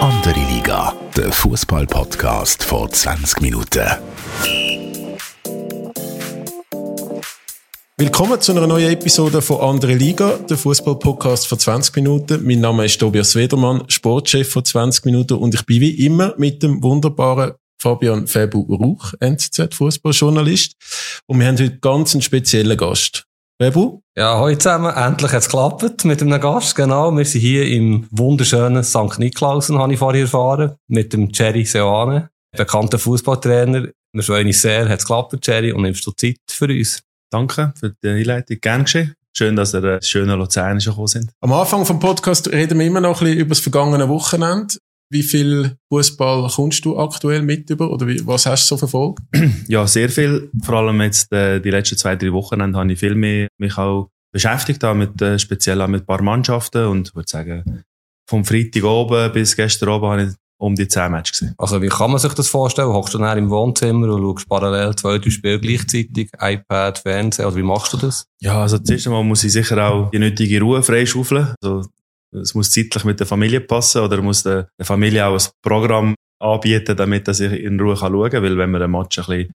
[0.00, 3.84] Andere Liga, der Fußball-Podcast vor 20 Minuten.
[7.96, 12.46] Willkommen zu einer neuen Episode von Andere Liga, der Fußball-Podcast vor 20 Minuten.
[12.46, 16.62] Mein Name ist Tobias Wedermann, Sportchef von 20 Minuten und ich bin wie immer mit
[16.62, 20.74] dem wunderbaren Fabian Febu Ruch, NZZ-Fußballjournalist.
[21.26, 23.27] Und wir haben heute ganz einen speziellen Gast.
[23.60, 24.02] Febu?
[24.16, 24.94] Ja, hallo zusammen.
[24.94, 26.76] Endlich hat es geklappt mit einem Gast.
[26.76, 27.10] Genau.
[27.10, 29.18] Wir sind hier im wunderschönen St.
[29.18, 33.88] Niklausen, habe ich vorher erfahren, mit dem Jerry Seoane, bekannter Fußballtrainer.
[34.12, 37.02] Wir freuen uns sehr, hat es geklappt, Jerry, und nimmst du Zeit für uns.
[37.32, 38.58] Danke für die Einleitung.
[38.60, 39.14] Gern geschehen.
[39.36, 41.32] Schön, dass ihr äh, schöne Luzern schon gekommen sind.
[41.40, 44.76] Am Anfang vom Podcast reden wir immer noch ein bisschen über das vergangene Wochenende.
[45.10, 49.22] Wie viel Fußball kommst du aktuell mit über oder wie, was hast du so verfolgt?
[49.68, 50.50] Ja, sehr viel.
[50.62, 54.10] Vor allem jetzt äh, die letzten zwei, drei Wochen habe ich viel mehr mich auch
[54.32, 57.82] beschäftigt, auch mit, äh, speziell auch mit ein paar Mannschaften und ich würde sagen,
[58.28, 61.54] vom Freitag oben bis gestern oben habe ich um die zehn Matches gesehen.
[61.56, 62.88] Also wie kann man sich das vorstellen?
[62.88, 67.56] Hockst du dann im Wohnzimmer und schaust parallel zwei, drei Spiele gleichzeitig, iPad, Fernsehen, oder
[67.56, 68.26] wie machst du das?
[68.40, 71.54] Ja, also zuerst einmal muss ich sicher auch die nötige Ruhe freischaufeln.
[71.62, 71.88] Also
[72.32, 76.96] es muss zeitlich mit der Familie passen oder muss der, Familie auch ein Programm anbieten,
[76.96, 78.42] damit er sich in Ruhe schauen kann.
[78.42, 79.52] Weil wenn man einen Match ein bisschen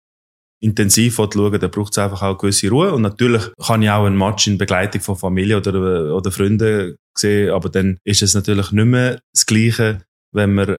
[0.61, 2.94] intensiv schauen dann braucht es einfach auch gewisse Ruhe.
[2.94, 7.51] Und natürlich kann ich auch einen Match in Begleitung von Familie oder, oder Freunden sehen,
[7.51, 10.75] aber dann ist es natürlich nicht mehr das Gleiche, wenn man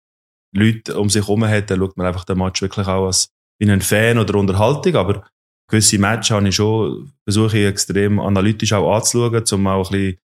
[0.57, 3.29] Leute um sich herum hat, dann schaut man einfach den Match wirklich auch als
[3.59, 5.27] wie ein Fan oder Unterhaltung, aber
[5.69, 10.19] gewisse Matches habe ich schon, versuche ich extrem analytisch auch anzuschauen, um auch ein bisschen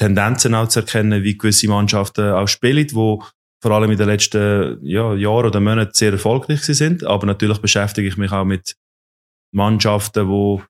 [0.00, 3.22] Tendenzen auch zu erkennen, wie gewisse Mannschaften auch spielen, wo
[3.62, 7.04] vor allem in den letzten ja, Jahren oder Monaten sehr erfolgreich sind.
[7.04, 8.76] Aber natürlich beschäftige ich mich auch mit
[9.52, 10.62] Mannschaften, wo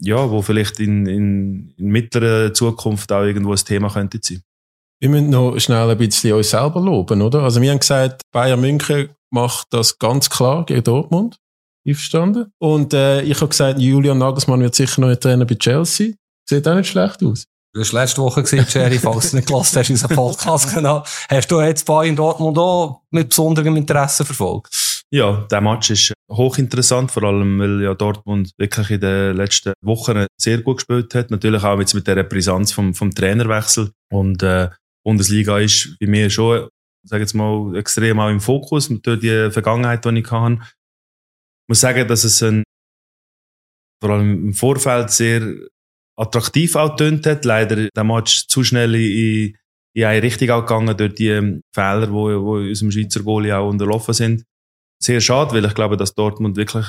[0.00, 4.42] ja, wo vielleicht in, in, in mittlerer Zukunft auch irgendwo ein Thema könnte sein.
[5.00, 7.42] Wir müssen noch schnell ein bisschen uns selber loben, oder?
[7.42, 11.38] Also wir haben gesagt, Bayern München macht das ganz klar gegen Dortmund.
[11.86, 12.52] Einverstanden?
[12.58, 16.14] Und äh, ich habe gesagt, Julian Nagelsmann wird sicher noch ein Trainer bei Chelsea.
[16.48, 17.46] Sieht auch nicht schlecht aus.
[17.74, 21.04] Du hast letzte Woche Jerry, falls du nicht gelassen hast, unseren Podcast genau.
[21.28, 25.04] Hast du jetzt Bayern Dortmund auch mit besonderem Interesse verfolgt?
[25.10, 30.26] Ja, der Match ist hochinteressant, vor allem, weil ja Dortmund wirklich in den letzten Wochen
[30.40, 31.30] sehr gut gespielt hat.
[31.30, 33.92] Natürlich auch jetzt mit der Brisanz vom, vom Trainerwechsel.
[34.10, 34.70] Und, äh,
[35.04, 36.68] Bundesliga ist bei mir schon,
[37.04, 40.58] sage jetzt mal, extrem auch im Fokus durch die Vergangenheit, die ich hatte.
[40.62, 42.62] Ich muss sagen, dass es ein,
[44.02, 45.54] vor allem im Vorfeld sehr
[46.18, 47.44] attraktiv auch hat.
[47.44, 49.56] Leider der Match zu schnell in,
[49.94, 54.44] in eine Richtung gegangen durch die Fehler, wo, wo unserem Schweizer Goalie auch unterlaufen sind.
[55.02, 56.86] Sehr schade, weil ich glaube, dass Dortmund wirklich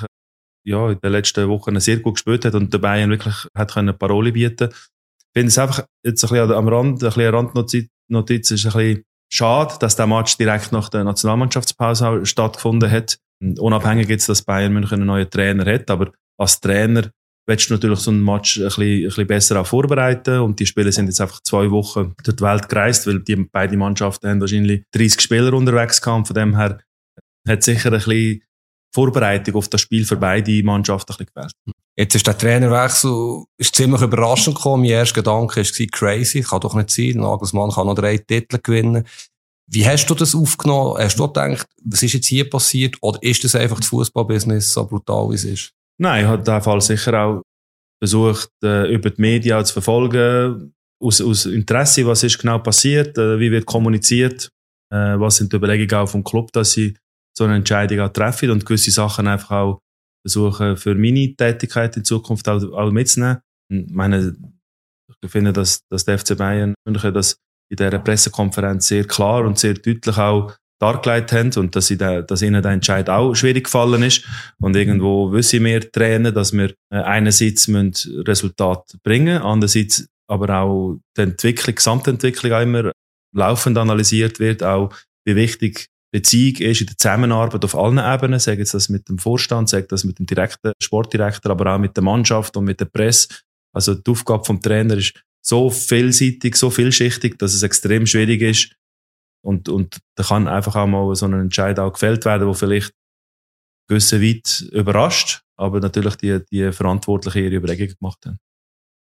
[0.66, 3.97] ja, in den letzten Wochen sehr gut gespielt hat und der Bayern wirklich hat können
[3.97, 4.69] Parole bieten.
[4.72, 8.73] Ich finde es einfach jetzt ein bisschen am Rand, ein bisschen Randnotiz, Notiz ist ein
[8.73, 13.19] bisschen schade, dass der Match direkt nach der Nationalmannschaftspause stattgefunden hat.
[13.59, 17.11] Unabhängig jetzt, dass Bayern München einen neuen Trainer hat, aber als Trainer
[17.49, 20.39] willst du natürlich so einen Match ein bisschen, ein bisschen besser auch vorbereiten.
[20.39, 23.75] Und die Spieler sind jetzt einfach zwei Wochen durch die Welt gereist, weil die beide
[23.75, 26.27] Mannschaften haben wahrscheinlich 30 Spieler unterwegs gehabt.
[26.27, 26.79] Von dem her
[27.47, 28.43] hat sicher ein bisschen
[28.93, 31.75] Vorbereitung auf das Spiel für beide Mannschaften ein bisschen gefällt.
[31.97, 34.83] Jetzt ist der Trainerwechsel ist ziemlich überraschend gekommen.
[34.83, 37.16] Mein erster Gedanke war crazy, kann doch nicht sein.
[37.16, 39.05] Nagelsmann kann noch drei Titel gewinnen.
[39.71, 40.97] Wie hast du das aufgenommen?
[40.97, 42.95] Hast du gedacht, was ist jetzt hier passiert?
[43.01, 45.73] Oder ist das einfach das Fußballbusiness so brutal, wie es ist?
[46.01, 47.43] Nein, ich habe diesem Fall sicher auch
[48.01, 53.39] versucht, äh, über die Medien zu verfolgen, aus, aus Interesse, was ist genau passiert, äh,
[53.39, 54.49] wie wird kommuniziert,
[54.93, 56.95] äh, was sind die Überlegungen auch vom Club, dass sie
[57.37, 59.79] so eine Entscheidung auch treffen und gewisse Sachen einfach auch
[60.25, 63.39] versuchen, für meine Tätigkeit in Zukunft auch, auch mitzunehmen.
[63.71, 64.35] Ich meine,
[65.21, 67.37] ich finde, dass, dass der FC Bayern das
[67.69, 72.41] in dieser Pressekonferenz sehr klar und sehr deutlich auch dargelegt haben und dass, da, dass
[72.41, 74.25] ihnen der Entscheid auch schwierig gefallen ist.
[74.59, 81.00] Und irgendwo wissen wir Trainer, dass wir äh, einerseits müssen Resultat bringen, andererseits aber auch
[81.17, 82.91] die Entwicklung, Gesamtentwicklung auch immer
[83.35, 84.93] laufend analysiert wird, auch
[85.26, 89.20] wie wichtig Beziehung ist in der Zusammenarbeit auf allen Ebenen, sage jetzt das mit dem
[89.20, 92.85] Vorstand, sage das mit dem direkten Sportdirektor, aber auch mit der Mannschaft und mit der
[92.85, 93.28] Presse.
[93.76, 98.76] Also die Aufgabe vom Trainer ist so vielseitig, so vielschichtig, dass es extrem schwierig ist,
[99.41, 102.94] und, und da kann einfach auch mal so ein Entscheid auch gefällt werden, wo vielleicht
[103.88, 108.38] gewisse weit überrascht, aber natürlich die, die Verantwortlichen ihre Überlegungen gemacht haben.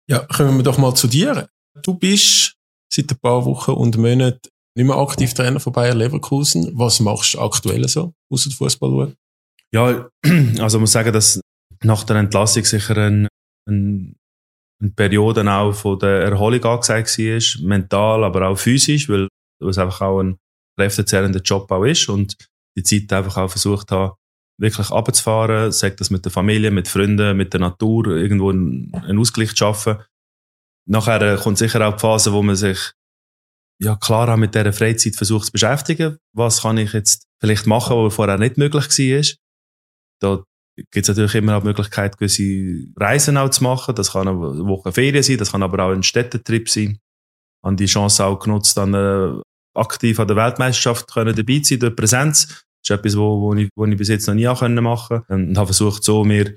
[0.09, 1.49] Ja, kommen wir doch mal zu dir.
[1.83, 2.55] Du bist
[2.93, 6.73] seit ein paar Wochen und Monaten nicht mehr aktiv Trainer von Bayer Leverkusen.
[6.75, 9.15] Was machst du aktuell so, außer Fußball
[9.73, 10.09] Ja,
[10.59, 11.41] also ich muss sagen, dass
[11.85, 13.29] nach der Entlassung sicher ein,
[13.69, 14.17] ein,
[14.81, 19.29] eine Periode auch von der Erholung angesagt war, mental, aber auch physisch, weil
[19.63, 20.39] was einfach auch ein,
[20.79, 22.37] kräftezehrender Job auch ist und
[22.77, 24.17] die Zeit einfach auch versucht habe,
[24.59, 29.51] wirklich abzufahren, sagt das mit der Familie, mit Freunden, mit der Natur, irgendwo einen, Ausgleich
[29.51, 29.99] zu schaffen.
[30.89, 32.93] Nachher äh, kommt sicher auch die Phase, wo man sich
[33.81, 36.19] ja klar auch mit dieser Freizeit versucht zu beschäftigen.
[36.35, 39.37] Was kann ich jetzt vielleicht machen, was vorher nicht möglich war?
[40.21, 40.45] Da
[40.77, 43.95] gibt es natürlich immer auch die Möglichkeit, gewisse Reisen auch zu machen.
[43.95, 46.99] Das kann eine Woche Ferien sein, das kann aber auch ein Städtetrip sein.
[47.65, 49.41] Habe die Chance auch genutzt, dann äh,
[49.75, 52.47] aktiv an der Weltmeisterschaft können dabei sein, durch Präsenz.
[52.47, 55.25] Das ist etwas, wo, ich, ich bis jetzt noch nie machen konnte.
[55.29, 56.57] Und habe versucht, so mir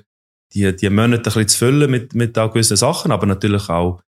[0.53, 4.01] die, die Monate ein bisschen zu füllen mit, mit gewissen Sachen, aber natürlich auch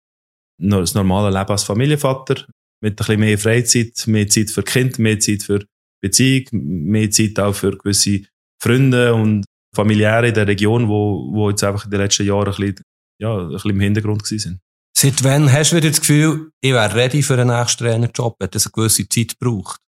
[0.59, 2.47] das normale Leben als Familienvater,
[2.81, 5.65] mit ein bisschen mehr Freizeit, mehr Zeit für Kind, mehr Zeit für
[6.03, 8.21] Beziehung, mehr Zeit auch für gewisse
[8.63, 12.57] Freunde und Familiäre in der Region, wo, wo jetzt einfach in den letzten Jahren ein
[12.57, 12.83] bisschen,
[13.21, 14.61] ja, ein bisschen im Hintergrund sind.
[14.97, 18.37] Seit wann hast du wieder das Gefühl, ich wäre ready für einen nächsten Trainerjob?
[18.41, 19.81] Hat das eine gewisse Zeit gebraucht?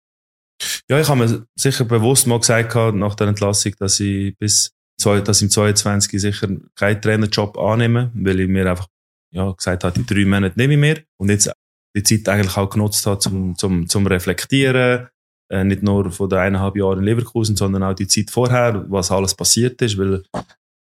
[0.89, 4.71] Ja, ich habe mir sicher bewusst mal gesagt nach der Entlassung, dass ich bis
[5.03, 8.89] dass ich im 22 sicher keinen Trainerjob annehme, weil ich mir einfach
[9.33, 11.03] ja, gesagt habe, die drei Monate nehme ich mehr.
[11.19, 11.51] Und jetzt
[11.97, 15.09] die Zeit eigentlich auch genutzt habe zum, zum, zum Reflektieren,
[15.51, 19.11] äh, nicht nur von den eineinhalb Jahren in Leverkusen, sondern auch die Zeit vorher, was
[19.11, 20.23] alles passiert ist, weil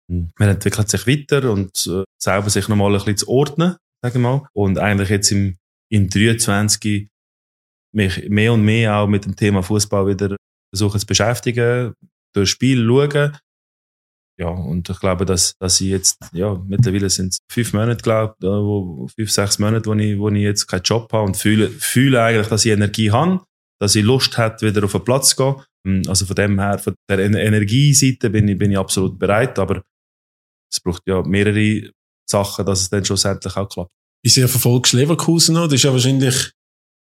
[0.09, 3.75] hm, man entwickelt sich weiter und äh, selber sich nochmal ein bisschen zu ordnen,
[4.06, 4.48] sage mal.
[4.54, 5.57] Und eigentlich jetzt im,
[5.92, 7.10] in 23
[7.94, 10.36] mich mehr und mehr auch mit dem Thema Fußball wieder
[10.74, 11.94] versuchen zu beschäftigen,
[12.36, 13.38] durch Spiel schauen.
[14.38, 18.36] Ja, und ich glaube, dass, dass ich jetzt, ja, mittlerweile sind es fünf Monate, glaube
[18.42, 22.22] ich, fünf, sechs Monate, wo ich, wo ich jetzt keinen Job habe und fühle, fühle
[22.22, 23.42] eigentlich, dass ich Energie habe,
[23.80, 25.63] dass ich Lust habe, wieder auf den Platz zu gehen.
[25.88, 29.81] Hm, also von dem her, von der Energieseite bin ich, bin ich absolut bereit, aber
[30.69, 31.92] es braucht ja mehrere
[32.30, 33.92] Sachen, dass es dann schlussendlich auch klappt.
[34.24, 35.66] Wie sehr verfolgst du Leverkusen noch?
[35.66, 36.51] Das ist ja wahrscheinlich,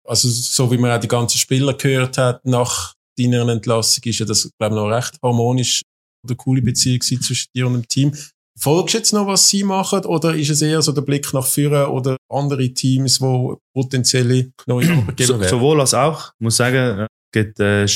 [0.04, 4.26] also so wie man auch die ganzen Spieler gehört hat nach deiner Entlassung, ist ja
[4.26, 5.82] das, glaube ich, noch recht harmonisch
[6.24, 8.12] oder coole Beziehung zwischen dir und dem Team.
[8.58, 11.46] Folgst du jetzt noch, was sie machen, oder ist es eher so der Blick nach
[11.46, 15.50] vorne oder andere Teams, wo potenzielle neue Arbeitgeber so, werden?
[15.50, 16.32] Sowohl als auch.
[16.38, 17.86] Ich muss sagen, es gibt äh,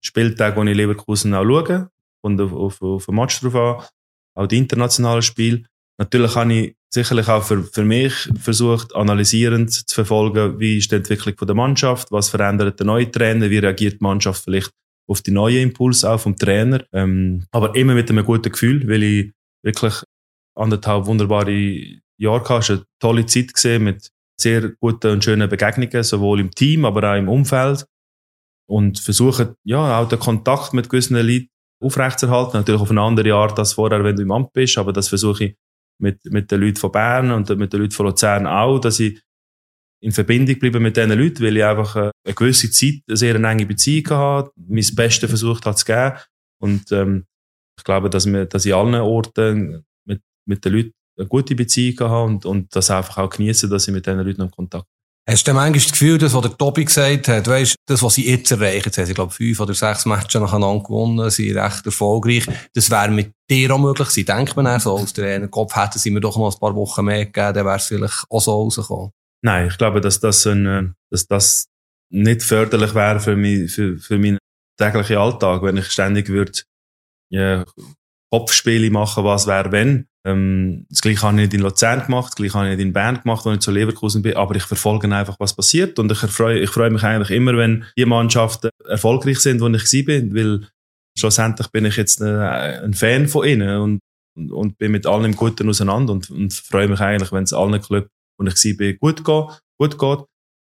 [0.00, 1.88] Spieltage, wo ich Leverkusen auch schaue
[2.22, 3.86] und auf, auf, auf ein Match drauf an,
[4.34, 5.64] auch die internationalen Spiele.
[6.02, 10.96] Natürlich habe ich sicherlich auch für, für mich versucht, analysierend zu verfolgen, wie ist die
[10.96, 14.72] Entwicklung der Mannschaft, was verändert der neue Trainer, wie reagiert die Mannschaft vielleicht
[15.08, 16.84] auf die neuen Impulse auch vom Trainer.
[16.92, 19.32] Ähm, aber immer mit einem guten Gefühl, weil ich
[19.64, 19.94] wirklich
[20.56, 22.72] anderthalb wunderbare Jahre hatte.
[22.72, 24.10] Eine tolle Zeit gesehen mit
[24.40, 27.86] sehr guten und schönen Begegnungen, sowohl im Team, aber auch im Umfeld.
[28.68, 31.48] Und versuche, ja, auch den Kontakt mit gewissen Leuten
[31.80, 32.58] aufrechtzuerhalten.
[32.58, 35.44] Natürlich auf eine andere Art als vorher, wenn du im Amt bist, aber das versuche
[35.44, 35.56] ich
[36.02, 39.22] mit, mit den Leuten von Bern und mit den Leuten von Luzern auch, dass ich
[40.02, 43.36] in Verbindung bleibe mit diesen Leuten, weil ich einfach äh, eine gewisse Zeit eine sehr
[43.36, 46.16] enge Beziehung habe, mein Bestes versucht habe zu geben.
[46.60, 47.24] Und ähm,
[47.78, 52.00] ich glaube, dass, wir, dass ich allen Orten mit, mit den Leuten eine gute Beziehung
[52.00, 54.86] habe und, und das einfach auch genieße, dass ich mit diesen Leuten in Kontakt.
[55.28, 58.28] Hast du manchmal das Gefühl, das, was der Tobi gesagt hat, weißt, das, was sie
[58.28, 62.46] jetzt erreichen, jetzt haben sie, glaube fünf oder sechs Matches nacheinander gewonnen, sind recht erfolgreich.
[62.74, 64.26] Das wäre mit dir auch möglich gewesen.
[64.26, 67.26] Denkt man so als Trainer, Kopf hätten sie mir doch noch ein paar Wochen mehr
[67.26, 69.12] gegeben, dann wäre es vielleicht auch so rausgekommen.
[69.42, 71.66] Nein, ich glaube, dass das, ein, äh, dass das
[72.10, 74.38] nicht förderlich wäre für, mich, für, für meinen
[74.76, 76.52] täglichen Alltag, wenn ich ständig würde
[77.32, 77.64] ja,
[78.32, 80.06] Kopfspiele machen, was wäre wenn.
[80.24, 82.92] Ähm, das gleiche habe ich nicht in Luzern gemacht, das gleiche habe ich nicht in
[82.92, 86.18] Bern gemacht, wo ich zu Leverkusen bin, aber ich verfolge einfach, was passiert und ich
[86.18, 90.66] freue, ich freue mich eigentlich immer, wenn die Mannschaften erfolgreich sind, wo ich bin, weil
[91.18, 94.00] schlussendlich bin ich jetzt äh, ein Fan von ihnen und,
[94.36, 97.52] und, und bin mit allen im Guten auseinander und, und freue mich eigentlich, wenn es
[97.52, 98.08] allen Clubs
[98.38, 99.60] und ich war, gut geht.
[99.78, 100.24] Gut geht.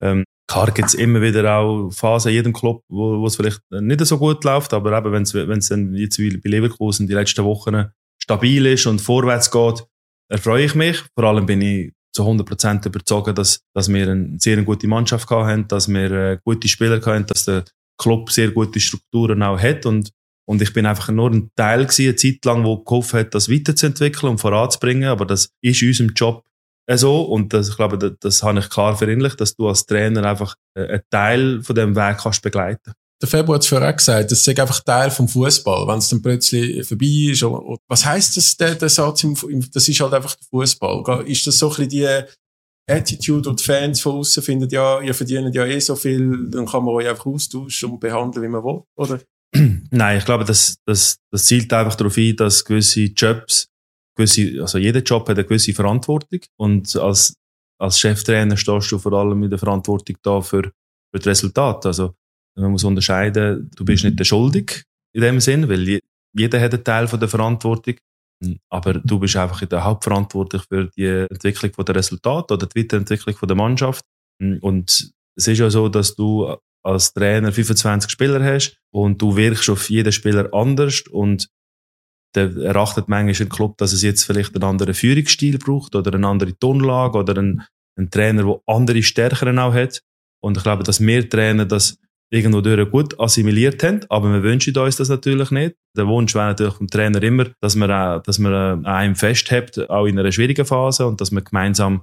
[0.02, 4.04] Ähm, klar gibt es immer wieder auch Phasen in jedem Club, wo es vielleicht nicht
[4.04, 7.84] so gut läuft, aber eben, wenn es dann jetzt wie bei Leverkusen die letzten Wochen
[8.20, 9.84] stabil ist und vorwärts geht,
[10.28, 11.02] erfreue ich mich.
[11.14, 15.68] Vor allem bin ich zu 100% überzeugt, dass, dass wir eine sehr gute Mannschaft haben,
[15.68, 17.64] dass wir äh, gute Spieler haben, dass der
[17.98, 20.10] Club sehr gute Strukturen auch hat und
[20.48, 23.50] und ich bin einfach nur ein Teil gewesen, eine Zeit lang, wo geholfen hat, das
[23.50, 25.10] weiterzuentwickeln und voranzubringen.
[25.10, 26.42] Aber das ist unserem Job
[26.96, 27.22] so.
[27.22, 30.54] Und das, ich glaube, das, das habe ich klar verinnerlicht, dass du als Trainer einfach
[30.74, 32.92] äh, einen Teil von dem Weg kannst begleiten.
[33.20, 36.22] Der Februar hat es vorher gesagt, das ist einfach Teil vom Fußball, wenn es dann
[36.22, 37.42] plötzlich vorbei ist.
[37.42, 39.24] Oder, was heißt das, der, der Satz?
[39.24, 39.34] Im,
[39.72, 41.26] das ist halt einfach der Fußball.
[41.26, 42.24] Ist das so ein bisschen die
[42.88, 46.66] Attitude und die Fans von außen finden, ja, ihr verdient ja eh so viel, dann
[46.66, 49.20] kann man euch einfach austauschen und behandeln, wie man will, oder?
[49.90, 53.68] Nein, ich glaube, das, das, das zielt einfach darauf ein, dass gewisse Jobs
[54.18, 57.34] gewisse, also jeder Job hat eine gewisse Verantwortung und als,
[57.80, 61.86] als Cheftrainer stehst du vor allem mit der Verantwortung da für, für das Resultat.
[61.86, 62.14] Also
[62.56, 64.84] man muss unterscheiden, du bist nicht der Schuldig
[65.14, 66.00] in dem Sinn, weil
[66.34, 67.94] jeder hat einen Teil von der Verantwortung.
[68.68, 73.36] Aber du bist einfach in der Hauptverantwortlich für die Entwicklung der Resultate oder die Weiterentwicklung
[73.42, 74.04] der Mannschaft.
[74.60, 79.68] Und es ist ja so, dass du als Trainer 25 Spieler hast und du wirkst
[79.70, 81.48] auf jeden Spieler anders und
[82.34, 86.26] der erachtet manchmal ein Club, dass es jetzt vielleicht einen anderen Führungsstil braucht oder eine
[86.26, 87.62] andere Tonlage oder einen,
[87.96, 90.02] einen Trainer, der andere Stärken auch hat.
[90.40, 91.98] Und ich glaube, dass wir Trainer das
[92.30, 95.76] irgendwo durch gut assimiliert haben, aber wir wünschen uns das natürlich nicht.
[95.96, 99.88] Der Wunsch wäre natürlich vom Trainer immer, dass man, auch, dass man äh, einem festhebt,
[99.88, 102.02] auch in einer schwierigen Phase und dass man gemeinsam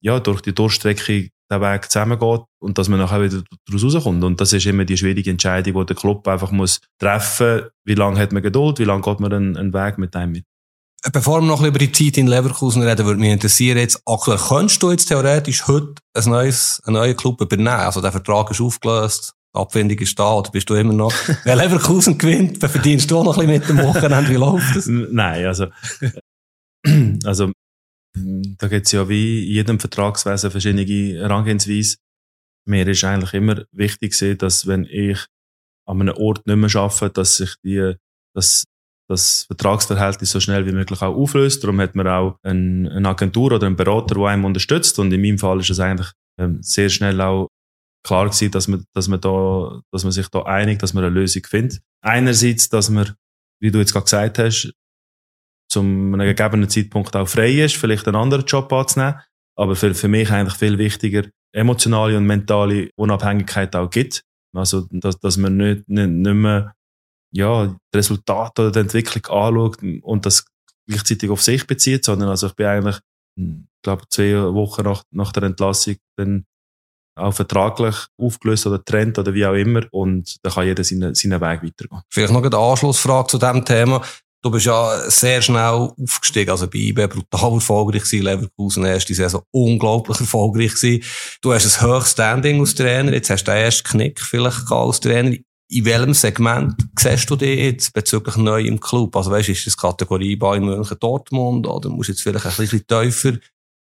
[0.00, 4.24] ja, durch die Durchstrecke den Weg zusammengeht und dass man nachher wieder daraus rauskommt.
[4.24, 7.70] Und das ist immer die schwierige Entscheidung, die der Club einfach muss treffen muss.
[7.84, 10.44] Wie lange hat man Geduld, wie lange geht man einen, einen Weg mit einem mit?
[11.12, 14.82] Bevor wir noch über die Zeit in Leverkusen reden, würde mich interessieren, jetzt, aktuell, könntest
[14.82, 17.68] du jetzt theoretisch heute ein neues, einen neuen Club übernehmen?
[17.68, 21.12] Also der Vertrag ist aufgelöst, die Abfindung ist da, oder bist du immer noch,
[21.44, 24.74] wer Leverkusen gewinnt, dann verdienst du auch noch ein bisschen mit dem Wochenende, wie läuft
[24.74, 24.86] das?
[24.88, 25.66] Nein, also,
[27.24, 27.52] also,
[28.58, 30.84] da gibt es ja wie in jedem Vertragswesen verschiedene
[31.18, 31.96] Herangehensweise.
[32.66, 35.24] Mir ist eigentlich immer wichtig dass wenn ich
[35.86, 37.94] an einem Ort nicht mehr arbeite, dass sich die,
[38.34, 38.64] dass
[39.08, 41.62] das Vertragsverhältnis so schnell wie möglich auch auflöst.
[41.62, 44.98] Darum hat man auch eine, eine Agentur oder einen Berater, der einem unterstützt.
[44.98, 47.48] Und in meinem Fall ist es eigentlich ähm, sehr schnell auch
[48.04, 51.14] klar gewesen, dass man, dass man da, dass man sich da einigt, dass man eine
[51.14, 51.80] Lösung findet.
[52.02, 53.14] Einerseits, dass man,
[53.60, 54.72] wie du jetzt gerade gesagt hast,
[55.68, 59.20] zum einem gegebenen Zeitpunkt auch frei ist, vielleicht einen anderen Job anzunehmen.
[59.58, 64.22] Aber für, für mich eigentlich viel wichtiger, emotionale und mentale Unabhängigkeit auch gibt.
[64.54, 66.74] Also, dass, dass man nicht, nicht, nicht mehr,
[67.32, 70.46] ja, das Resultat oder die Entwicklung anschaut und das
[70.88, 72.98] gleichzeitig auf sich bezieht, sondern also ich bin eigentlich,
[73.38, 76.46] ich glaube, zwei Wochen nach, nach der Entlassung dann
[77.18, 79.82] auch vertraglich aufgelöst oder trennt oder wie auch immer.
[79.90, 82.02] Und dann kann jeder seinen, seinen Weg weitergehen.
[82.10, 84.02] Vielleicht noch eine Anschlussfrage zu diesem Thema.
[84.42, 89.42] Du bist ja sehr schnell aufgestiegen, also bei IB brutal erfolgreich gewesen, Leverkusen erste Saison
[89.50, 91.02] unglaublich erfolgreich gewesen.
[91.40, 95.00] Du hast ein hohes Standing als Trainer, jetzt hast du den ersten Knick vielleicht als
[95.00, 95.36] Trainer.
[95.68, 99.16] In welchem Segment siehst du dich jetzt bezüglich neu im Club?
[99.16, 102.86] Also weißt, ist das Kategorie Bayern München Dortmund oder musst du jetzt vielleicht ein bisschen
[102.86, 103.38] tiefer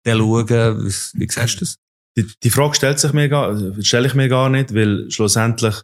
[0.07, 0.49] schauen?
[0.49, 1.75] Wie, wie siehst du das?
[2.17, 5.75] Die, die Frage stellt sich mir gar, stelle ich mir gar nicht, weil schlussendlich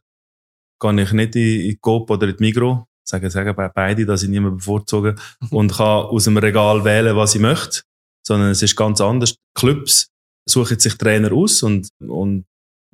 [0.80, 4.30] gehe ich nicht in, in Coop oder in die Migro sagen, sagen beide, dass ich
[4.30, 5.16] niemanden bevorzuge
[5.50, 7.82] und kann aus dem Regal wählen, was ich möchte,
[8.26, 9.36] sondern es ist ganz anders.
[9.56, 10.10] Clubs
[10.48, 12.46] suchen sich Trainer aus und, und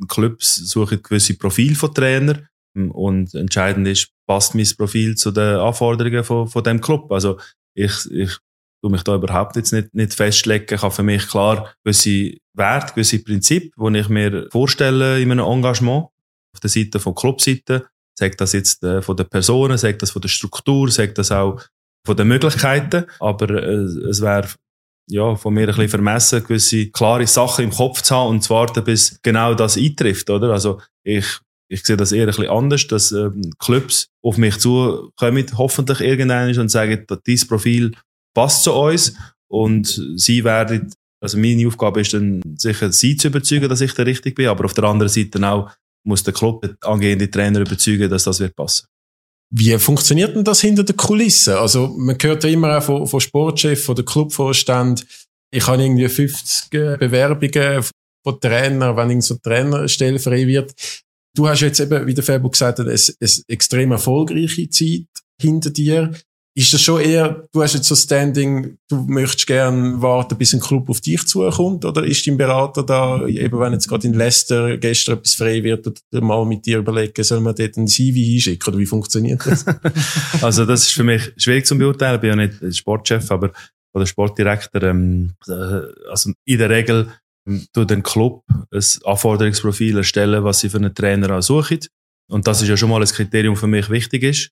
[0.07, 2.43] Clubs suchen gewisse Profil von Trainer
[2.75, 7.11] und entscheidend ist, passt mein Profil zu den Anforderungen von, von dem Club.
[7.11, 7.39] Also
[7.73, 8.37] ich, ich
[8.81, 10.75] tu mich da überhaupt jetzt nicht, nicht festlegen.
[10.75, 15.45] Ich habe für mich klar gewisse Werte, gewisse Prinzipien, die ich mir vorstelle in einem
[15.45, 16.07] Engagement
[16.53, 17.87] auf der Seite von Clubseite
[18.17, 21.61] sagt das jetzt äh, von den Personen, sagt das von der Struktur, sagt das auch
[22.05, 23.05] von den Möglichkeiten.
[23.19, 24.47] Aber äh, es wäre
[25.09, 28.49] ja, von mir ein bisschen vermessen, gewisse klare Sachen im Kopf zu haben und zu
[28.49, 30.51] warten, bis genau das eintrifft, oder?
[30.51, 31.25] Also, ich,
[31.69, 36.57] ich sehe das eher ein bisschen anders, dass ähm, Clubs auf mich zukommen, hoffentlich irgendwann
[36.57, 37.93] und sagen, dass dieses Profil
[38.33, 39.15] passt zu uns
[39.49, 44.05] und sie werden, also meine Aufgabe ist dann sicher, sie zu überzeugen, dass ich der
[44.05, 45.71] richtig bin, aber auf der anderen Seite auch
[46.07, 48.87] muss der Club den angehenden Trainer überzeugen, dass das wird passen.
[49.49, 51.53] Wie funktioniert denn das hinter den Kulissen?
[51.53, 55.05] Also, man hört ja immer auch von, von Sportchef, von der Clubvorstand,
[55.53, 57.83] ich habe irgendwie 50 Bewerbungen
[58.25, 60.73] von Trainern, wenn so eine Trainerstelle frei wird.
[61.35, 65.07] Du hast jetzt eben, wie der Fabio gesagt hat, eine, eine extrem erfolgreiche Zeit
[65.41, 66.11] hinter dir.
[66.57, 70.59] Ist das schon eher, du hast jetzt so Standing, du möchtest gern warten, bis ein
[70.59, 71.85] Club auf dich zukommt?
[71.85, 76.01] Oder ist dein Berater da, eben wenn jetzt gerade in Leicester gestern etwas frei wird,
[76.13, 78.73] mal mit dir überlegen, soll man dort ein CV hinschicken?
[78.73, 79.65] Oder wie funktioniert das?
[80.41, 82.15] also, das ist für mich schwierig zu beurteilen.
[82.15, 83.51] Ich bin ja nicht Sportchef, aber
[83.93, 84.81] oder Sportdirektor.
[84.81, 87.11] Ähm, äh, also, in der Regel
[87.47, 91.81] ähm, tut ein Club ein Anforderungsprofil erstellen, was sie für einen Trainer auch suchen.
[92.31, 94.49] Und das ist ja schon mal ein Kriterium für mich wichtig ist,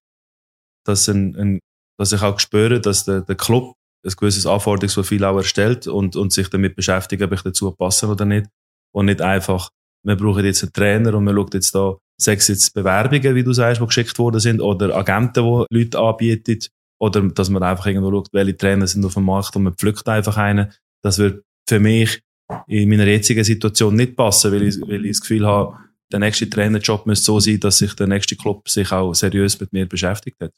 [0.85, 1.59] dass ein, ein
[1.97, 3.75] dass ich auch spüre, dass der, der Club
[4.05, 8.25] ein gewisses Anforderungsprofil auch erstellt und, und sich damit beschäftigt, ob ich dazu passe oder
[8.25, 8.47] nicht.
[8.93, 9.69] Und nicht einfach,
[10.03, 13.51] wir brauchen jetzt einen Trainer und wir schauen jetzt da, sechs jetzt Bewerbungen, wie du
[13.51, 16.59] sagst, die geschickt worden sind, oder Agenten, die Leute anbieten,
[16.99, 20.07] oder dass man einfach irgendwo schaut, welche Trainer sind auf dem Markt und man pflückt
[20.07, 20.71] einfach einen.
[21.03, 22.21] Das wird für mich
[22.67, 25.77] in meiner jetzigen Situation nicht passen, weil ich, weil ich das Gefühl habe,
[26.11, 29.73] der nächste Trainerjob müsste so sein, dass sich der nächste Club sich auch seriös mit
[29.73, 30.53] mir beschäftigt hat.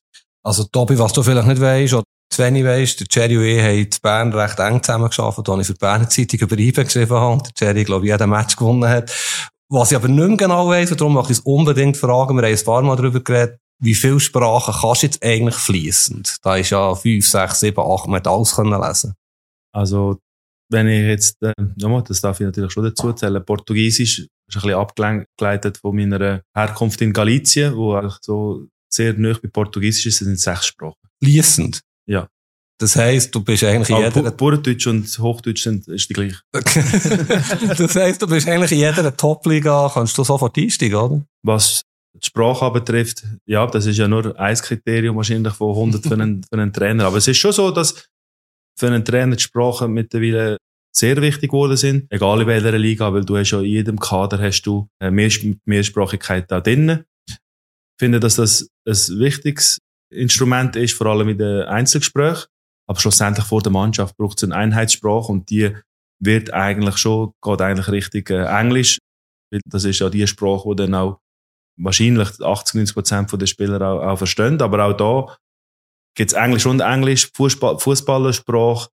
[0.48, 3.62] Also, Tobi, was du vielleicht nicht weißt, oder zu wenig weißt, der Jerry und ich
[3.62, 7.18] haben in Bern recht eng zusammengearbeitet, da ich für die Berner Zeitung über IBE geschrieben
[7.18, 7.44] habe.
[7.60, 9.14] Der Jerry, glaube ich, jeden Match gewonnen hat.
[9.68, 12.44] Was ich aber nicht mehr genau weiss, und darum möchte ich es unbedingt fragen, wir
[12.44, 16.38] haben ein paar Mal darüber geredet, wie viele Sprachen kannst du jetzt eigentlich fließend?
[16.42, 19.16] Da ist ja fünf, sechs, sieben, acht, man hat alles können lesen.
[19.74, 20.18] Also,
[20.72, 24.62] wenn ich jetzt, äh, nochmal, das darf ich natürlich schon dazu zählen, Portugiesisch ist ein
[24.62, 30.18] bisschen abgeleitet von meiner Herkunft in Galicien, wo eigentlich so sehr nah bei Portugiesisch ist,
[30.20, 30.96] sind sechs Sprachen.
[31.24, 31.82] Fließend?
[32.08, 32.28] Ja.
[32.80, 34.32] Das heisst, du bist eigentlich in jeder...
[34.32, 36.40] Bauerndeutsch und Hochdeutsch sind, ist die gleiche.
[36.52, 41.26] das heisst, du bist eigentlich in jeder Top-Liga, kannst du sofort einsteigen, oder?
[41.44, 41.82] Was
[42.14, 46.44] die Sprache betrifft, ja, das ist ja nur ein Kriterium wahrscheinlich von 100 für einen,
[46.44, 47.06] für einen Trainer.
[47.06, 48.08] Aber es ist schon so, dass
[48.78, 50.58] für einen Trainer die Sprachen mittlerweile
[50.96, 54.40] sehr wichtig geworden sind, egal in welcher Liga, weil du hast ja in jedem Kader
[54.40, 55.30] hast du äh, mehr
[55.66, 57.04] Mehrsprachigkeit da drin.
[58.00, 59.80] Finde, dass das ein wichtiges
[60.14, 62.46] Instrument ist, vor allem in den Einzelgesprächen.
[62.90, 65.76] Aber schlussendlich vor der Mannschaft braucht es eine Einheitssprache und die
[66.20, 69.00] wird eigentlich schon, geht eigentlich richtig äh, Englisch.
[69.66, 71.20] Das ist ja die Sprache, die dann auch
[71.78, 74.62] wahrscheinlich 80, 90 Prozent der Spieler auch, auch verstehen.
[74.62, 75.38] Aber auch da
[76.16, 77.30] gibt es Englisch und Englisch.
[77.34, 78.90] Fußball, Fußballersprache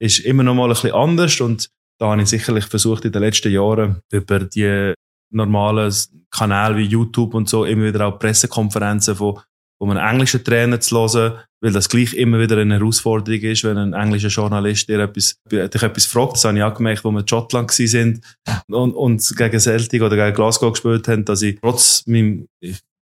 [0.00, 1.68] ist immer noch mal ein bisschen anders und
[2.00, 4.94] da habe ich sicherlich versucht in den letzten Jahren über die
[5.30, 5.92] normalen
[6.30, 9.38] Kanäle wie YouTube und so immer wieder auch Pressekonferenzen von,
[9.78, 13.78] von einem englischen Trainer zu hören, weil das gleich immer wieder eine Herausforderung ist, wenn
[13.78, 16.34] ein englischer Journalist dir etwas, dich etwas fragt.
[16.34, 18.20] Das habe ich auch gemerkt, wo wir in Schottland sind
[18.68, 22.46] und, und gegen Celtic oder gegen Glasgow gespielt haben, dass ich trotz meinem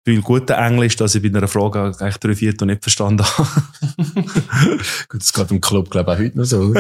[0.04, 3.50] viel guten Englisch, dass ich bei einer Frage eigentlich drei Viertel nicht verstanden habe.
[5.10, 6.74] Gut, das geht im Club, glaube ich, auch heute noch so.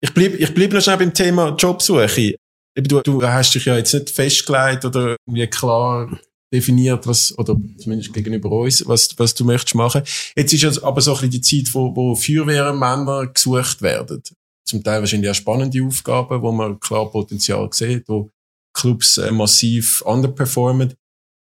[0.00, 2.36] ich bleib, ich bleib noch schnell beim Thema Jobsuche.
[2.78, 6.20] Du, du hast dich ja jetzt nicht festgelegt oder wie klar
[6.52, 10.02] definiert, was, oder zumindest gegenüber uns, was, was du möchtest machen.
[10.36, 14.22] Jetzt ist es aber so ein bisschen die Zeit, wo, wo Feuerwehrmänner gesucht werden.
[14.64, 18.30] Zum Teil wahrscheinlich auch spannende Aufgaben, wo man klar Potenzial sieht, wo
[18.74, 20.94] Clubs äh, massiv underperformen.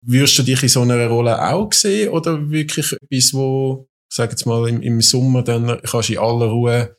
[0.06, 4.46] Würdest du dich in so einer Rolle auch sehen oder wirklich etwas, wo, sag jetzt
[4.46, 6.96] mal, im, im Sommer dann kannst du in aller Ruhe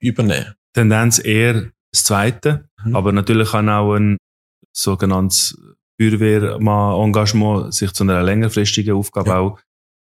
[0.00, 0.54] übernehmen?
[0.72, 2.96] Tendenz eher das Zweite, Mhm.
[2.96, 4.16] aber natürlich kann auch ein
[4.74, 5.58] sogenanntes
[6.00, 9.38] Feuerwehrmann-Engagement sich zu einer längerfristigen Aufgabe Ja.
[9.38, 9.58] auch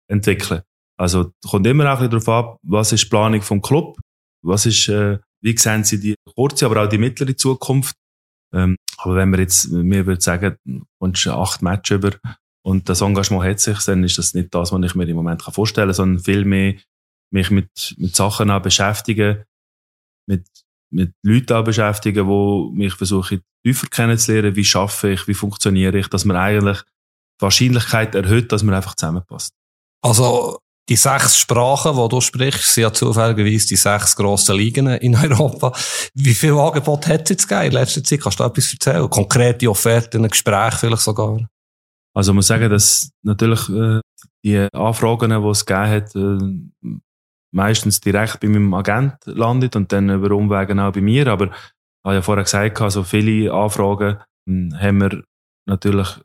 [0.10, 0.62] entwickeln.
[0.98, 3.98] Also kommt immer auch ein bisschen darauf ab, was ist die Planung vom Club,
[4.44, 7.96] was ist, äh, wie sehen Sie die kurze, aber auch die mittlere Zukunft.
[8.54, 10.58] Ähm, aber wenn wir jetzt, mir würde sagen,
[11.00, 12.12] kommst acht Matches über
[12.66, 15.44] und das Engagement hat sich, dann ist das nicht das, was ich mir im Moment
[15.44, 16.76] kann vorstellen kann, sondern viel mehr
[17.34, 19.44] mich mit, mit Sachen auch beschäftigen,
[20.28, 20.46] mit,
[20.96, 26.08] mit Leuten auch beschäftigen, wo mich versuche tiefer kennenzulernen, wie schaffe ich, wie funktioniere ich,
[26.08, 29.52] dass man eigentlich die Wahrscheinlichkeit erhöht, dass man einfach zusammenpasst.
[30.02, 35.16] Also, die sechs Sprachen, die du sprichst, sind ja zufälligerweise die sechs grossen Ligen in
[35.16, 35.74] Europa.
[36.14, 38.22] Wie viel Angebot hat es jetzt gegeben in letzter Zeit?
[38.22, 39.10] Kannst du etwas erzählen?
[39.10, 41.40] Konkrete Offerten, ein Gespräch vielleicht sogar?
[42.14, 44.00] Also ich muss sagen, dass natürlich äh,
[44.46, 47.00] die Anfragen, die es gegeben hat, äh,
[47.56, 51.28] meistens direkt bei meinem Agent landet und dann über Umwegen auch bei mir.
[51.28, 51.52] Aber ich
[52.04, 55.24] habe ja vorher gesagt, also viele Anfragen mh, haben wir
[55.66, 56.20] natürlich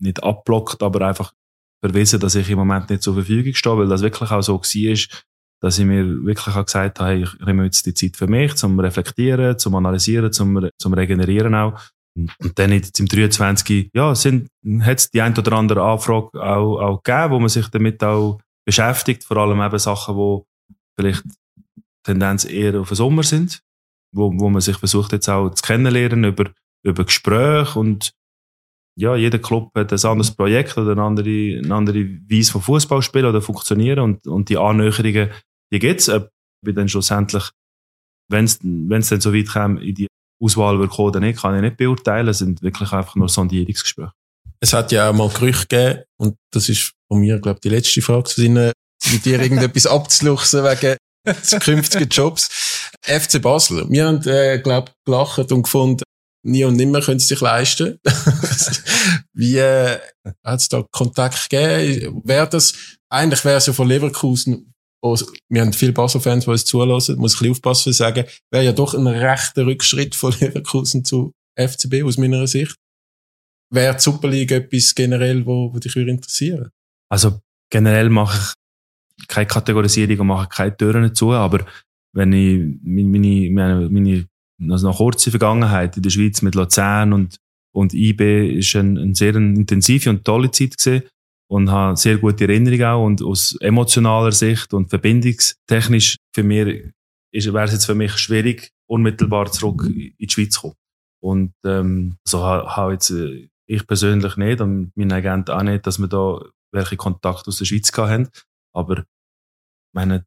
[0.00, 1.32] nicht abblockt, aber einfach
[1.84, 5.20] verwiesen, dass ich im Moment nicht zur Verfügung stehe, weil das wirklich auch so war,
[5.62, 8.54] dass ich mir wirklich auch gesagt habe, hey, ich nehme jetzt die Zeit für mich,
[8.54, 11.80] zum Reflektieren, zum Analysieren, zum, zum Regenerieren auch.
[12.16, 14.48] Und dann jetzt im 23, ja, sind,
[14.80, 18.40] hat es die ein oder andere Anfrage auch, auch gegeben, wo man sich damit auch
[18.66, 20.46] beschäftigt, vor allem eben Sachen, wo
[20.98, 21.24] vielleicht
[22.04, 23.62] Tendenz eher auf den Sommer sind,
[24.12, 26.50] wo, wo man sich versucht jetzt auch zu kennenlernen über,
[26.84, 28.12] über Gespräche und
[28.98, 33.02] ja, jeder Club hat ein anderes Projekt oder eine andere, eine andere Weise von Fußball
[33.02, 35.30] spielen oder funktionieren und, und die Annäherungen,
[35.70, 36.08] die gibt's.
[36.08, 36.30] Ob
[36.64, 37.50] wir dann schlussendlich,
[38.30, 40.06] wenn es dann so weit kommt, in die
[40.42, 42.28] Auswahl wird kommen oder nicht, kann ich nicht beurteilen.
[42.28, 44.12] Es sind wirklich einfach nur Sondierungsgespräche.
[44.60, 47.68] Es hat ja auch mal Gerüchte gegeben, und das ist von mir, glaube ich, die
[47.74, 48.54] letzte Frage zu sein,
[49.12, 50.96] mit dir irgendetwas abzuluchsen wegen
[51.42, 52.48] zukünftigen Jobs.
[53.02, 53.84] FC Basel.
[53.90, 56.02] Wir haben, äh, glaube gelacht und gefunden,
[56.44, 57.98] nie und nimmer können sie sich leisten.
[59.32, 59.98] Wie äh,
[60.44, 62.22] hat es da Kontakt gegeben?
[62.24, 62.72] Wäre das,
[63.10, 65.18] eigentlich wäre es ja von Leverkusen, wo-
[65.50, 68.72] wir haben viele Basel-Fans, die uns zulassen, muss ich ein bisschen aufpassen sagen, wäre ja
[68.72, 72.76] doch ein rechter Rückschritt von Leverkusen zu FCB aus meiner Sicht.
[73.70, 76.70] Wäre die Super League etwas generell, wo, wo dich würde interessieren?
[77.10, 78.54] Also generell mache
[79.18, 81.66] ich keine Kategorisierung und mache keine Türen zu, aber
[82.12, 84.26] wenn ich meine, meine, meine
[84.70, 87.36] also noch kurze Vergangenheit in der Schweiz mit Luzern und,
[87.74, 91.02] und IB ist eine, eine sehr intensive und tolle Zeit gesehen
[91.48, 96.90] und habe sehr gute Erinnerungen auch und aus emotionaler Sicht und verbindungstechnisch für mich
[97.32, 100.74] ist, wäre es jetzt für mich schwierig, unmittelbar zurück in die Schweiz zu kommen.
[101.22, 105.86] Und ähm, so habe ha jetzt äh, ich persönlich nicht und mein Agent auch nicht,
[105.86, 106.40] dass wir da
[106.72, 108.28] welche Kontakte aus der Schweiz haben.
[108.74, 109.04] Aber
[109.94, 110.24] meine,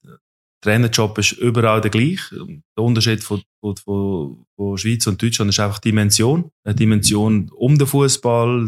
[0.61, 2.45] Trainerjob ist überall der gleiche.
[2.77, 6.51] Der Unterschied von, von, von, Schweiz und Deutschland ist einfach die Dimension.
[6.65, 8.67] Eine Dimension um den Fußball,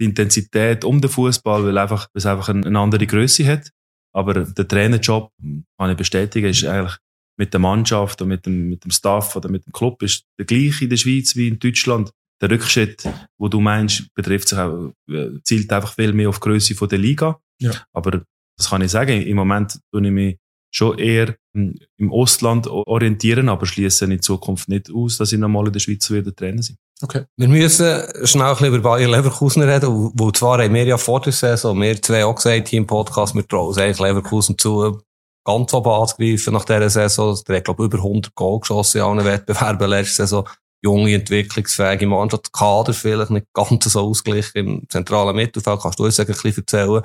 [0.00, 3.70] die Intensität um den Fußball, weil einfach, weil es einfach eine, eine andere Größe hat.
[4.12, 5.32] Aber der Trainerjob,
[5.78, 6.96] kann ich bestätigen, ist eigentlich
[7.38, 10.44] mit der Mannschaft und mit dem, mit dem Staff oder mit dem Club ist der
[10.44, 12.10] gleiche in der Schweiz wie in Deutschland.
[12.40, 16.48] Der Rückschritt, wo du meinst, betrifft sich auch, äh, zielt einfach viel mehr auf die
[16.48, 17.38] Größe von der Liga.
[17.60, 17.72] Ja.
[17.92, 18.22] Aber
[18.56, 19.22] das kann ich sagen.
[19.22, 20.38] Im Moment tue ich mich
[20.72, 25.72] schon eher im Ostland orientieren, aber schließe in Zukunft nicht aus, dass ich nochmal in
[25.72, 26.76] der Schweiz wieder Trainer sein.
[27.02, 27.24] Okay.
[27.36, 31.20] Wir müssen schnell ein bisschen über Bayer Leverkusen reden, wo zwar haben wir ja vor
[31.20, 35.00] der Saison, wir zwei auch gesagt hier im Podcast, wir trauen eigentlich Leverkusen zu,
[35.44, 37.38] ganz oben anzugreifen nach dieser Saison.
[37.48, 40.48] Der hat, glaube ich, über 100 Goal geschossen in allen Wettbewerben letzte Saison.
[40.82, 45.80] Junge, entwicklungsfähige Mannschaft, Kader vielleicht nicht ganz so ausgeglichen im zentralen Mittelfeld.
[45.80, 47.02] Kannst du uns ein bisschen erzählen,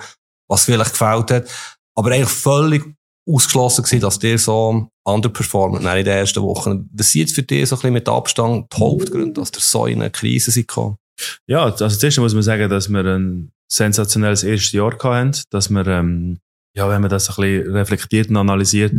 [0.50, 1.50] was vielleicht gefällt hat?
[1.96, 2.96] Aber eigentlich völlig
[3.28, 6.90] ausgeschlossen gewesen, dass der so underperformt in den ersten Wochen.
[6.94, 9.86] Das sind jetzt für dich so ein bisschen mit Abstand die Hauptgründe, dass der so
[9.88, 10.98] in eine Krise gekommen?
[11.48, 15.88] Ja, also zuerst muss man sagen, dass wir ein sensationelles erstes Jahr hatten, dass wir,
[15.88, 16.40] ähm,
[16.76, 18.94] ja, wenn man das ein bisschen reflektiert und analysiert,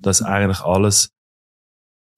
[0.00, 1.10] dass eigentlich alles,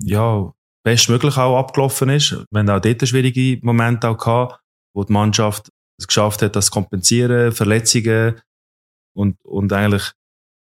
[0.02, 2.32] ja, bestmöglich auch abgelaufen ist.
[2.50, 4.60] Wir haben auch dort schwierige Momente auch gehabt,
[4.94, 8.40] wo die Mannschaft es geschafft hat, das zu kompensieren, Verletzungen
[9.14, 10.12] und, und eigentlich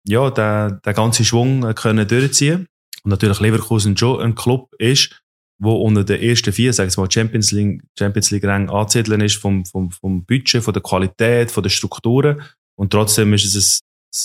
[0.07, 2.67] ja, der, der ganze Schwung können durchziehen.
[3.03, 5.21] Und natürlich Leverkusen schon ein Club ist,
[5.59, 9.37] wo unter den ersten vier, sag ich mal, Champions League, Champions League Rang anzusiedeln ist
[9.37, 12.43] vom, vom, vom Budget, von der Qualität, von den Strukturen.
[12.77, 13.81] Und trotzdem ist es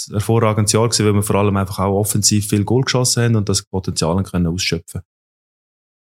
[0.09, 3.35] ein hervorragendes Jahr gewesen, weil wir vor allem einfach auch offensiv viel Goal geschossen haben
[3.35, 5.01] und das Potenzial können ausschöpfen.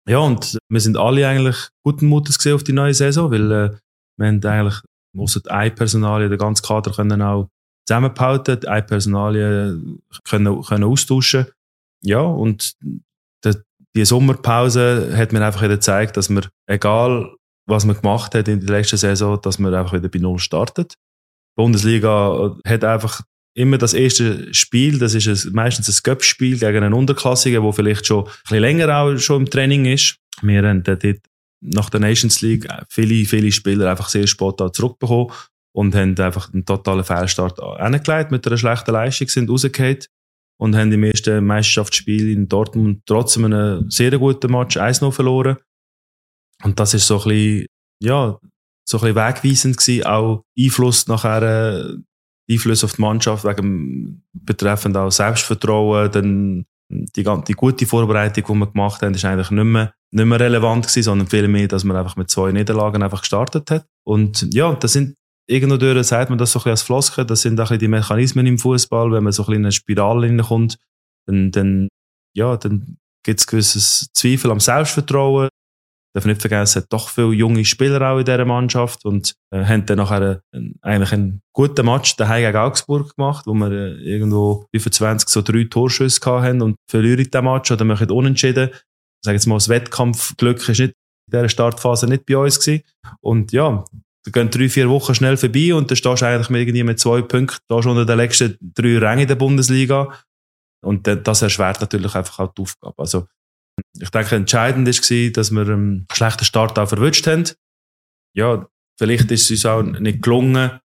[0.07, 3.77] Ja, und wir sind alle eigentlich guten Mutes gesehen auf die neue Saison, weil äh,
[4.17, 4.81] wir haben eigentlich,
[5.17, 7.49] außer ein Personal, den ganzen Kader können auch
[7.85, 9.81] zusammengehalten, eine Personalie
[10.23, 11.47] können, können austauschen.
[12.03, 13.53] Ja, und die,
[13.95, 17.35] die Sommerpause hat mir einfach wieder gezeigt, dass man, egal
[17.69, 20.93] was man gemacht hat in der letzten Saison, dass man einfach wieder bei Null startet.
[20.93, 23.23] Die Bundesliga hat einfach
[23.57, 28.05] immer das erste Spiel, das ist ein, meistens ein Cup-Spiel gegen einen Unterklassigen, der vielleicht
[28.05, 30.17] schon ein bisschen länger auch schon im Training ist.
[30.41, 31.03] Wir haben dort
[31.61, 35.31] nach der Nations League viele, viele Spieler einfach sehr spät zurückbekommen
[35.75, 40.05] und haben einfach einen totalen Fehlstart angelegt mit einer schlechten Leistung, sind rausgefallen
[40.59, 45.57] und haben im ersten Meisterschaftsspiel in Dortmund trotzdem einen sehr guten Match 1-0 verloren.
[46.63, 47.65] Und das ist so ein bisschen,
[48.03, 48.39] ja,
[48.87, 51.97] so ein bisschen wegweisend gewesen, auch Einfluss nachher, äh,
[52.49, 58.67] Einfluss auf die Mannschaft wegen betreffend auch Selbstvertrauen, dann die, die gute Vorbereitung, die wir
[58.67, 62.15] gemacht haben, ist eigentlich nicht mehr, nicht mehr relevant gewesen, sondern vielmehr, dass man einfach
[62.15, 63.85] mit zwei Niederlagen einfach gestartet hat.
[64.05, 65.15] Und ja, das sind
[65.49, 68.45] irgendwo durch sagt man das so ein bisschen als Floskel, das sind auch die Mechanismen
[68.45, 70.77] im Fußball, wenn man so ein bisschen in eine Spirale hineinkommt,
[71.25, 71.87] dann, dann,
[72.33, 75.49] ja, dann gibt es gewisses Zweifel am Selbstvertrauen.
[76.17, 79.63] Darf nicht vergessen, es hat doch viele junge Spieler auch in dieser Mannschaft und äh,
[79.63, 84.01] haben dann nachher einen, eigentlich einen guten Match daheim gegen Augsburg gemacht, wo wir äh,
[84.01, 88.69] irgendwo 25 so drei Torschüsse hatten und verlieren den Match oder machen unentschieden.
[88.71, 90.93] Ich sage jetzt mal, das Wettkampfglück ist nicht
[91.29, 92.81] in dieser Startphase nicht bei uns gewesen.
[93.21, 93.85] Und ja,
[94.25, 96.99] da gehen drei, vier Wochen schnell vorbei und dann stehst du eigentlich mit, irgendwie mit
[96.99, 100.11] zwei Punkten da schon unter den letzten drei Rängen in der Bundesliga.
[100.83, 102.95] Und das erschwert natürlich einfach auch die Aufgabe.
[102.97, 103.27] Also,
[103.99, 107.45] ich denke, entscheidend war, dass wir einen schlechten Start auch verwünscht haben.
[108.35, 110.79] Ja, vielleicht ist es uns auch nicht gelungen,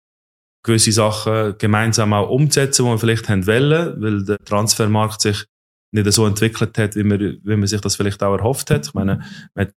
[0.65, 5.47] gewisse Sachen gemeinsam auch umzusetzen, die wir vielleicht haben wollen, weil der Transfermarkt sich
[5.93, 8.87] nicht so entwickelt hat, wie man, wie man sich das vielleicht auch erhofft hat.
[8.87, 9.25] Ich meine,
[9.55, 9.73] man,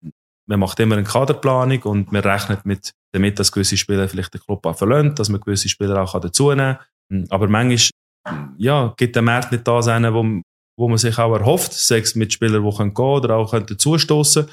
[0.46, 4.40] man macht immer eine Kaderplanung und man rechnet mit damit dass gewisse Spieler vielleicht den
[4.40, 6.76] Club auch verlassen, dass man gewisse Spieler auch dazu nehmen
[7.08, 7.26] kann.
[7.30, 7.78] Aber manchmal
[8.56, 10.42] ja, gibt der Markt nicht das einen, wo,
[10.78, 14.48] wo man sich auch erhofft, sei es mit Spielern, die gehen können oder auch dazustoßen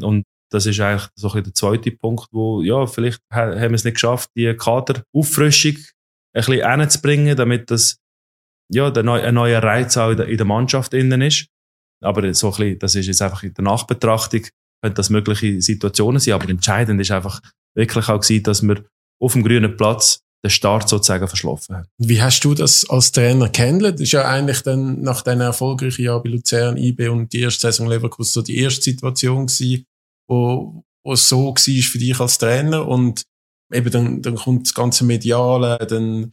[0.00, 3.84] Und das ist eigentlich so ein der zweite Punkt, wo, ja, vielleicht haben wir es
[3.84, 5.76] nicht geschafft, die Kaderauffrischung
[6.34, 7.98] ein bisschen hinzubringen, damit das,
[8.72, 11.46] ja, der neue, ein neuer Reiz auch in der, in der Mannschaft innen ist.
[12.02, 14.42] Aber so ein bisschen, das ist jetzt einfach in der Nachbetrachtung,
[14.82, 16.34] könnte das mögliche Situationen sein.
[16.34, 17.40] Aber entscheidend ist einfach,
[17.76, 18.84] wirklich auch gewesen, dass wir
[19.20, 21.86] auf dem grünen Platz den Start sozusagen verschlafen haben.
[21.98, 23.98] Wie hast du das als Trainer kennengelernt?
[23.98, 27.62] Das ist ja eigentlich dann nach den erfolgreichen Jahren bei Luzern, IB und die erste
[27.62, 29.84] Saison Leverkusen so die erste Situation gewesen,
[30.28, 33.24] wo, wo es so war für dich als Trainer und
[33.72, 36.32] eben dann, dann kommt das ganze Mediale, dann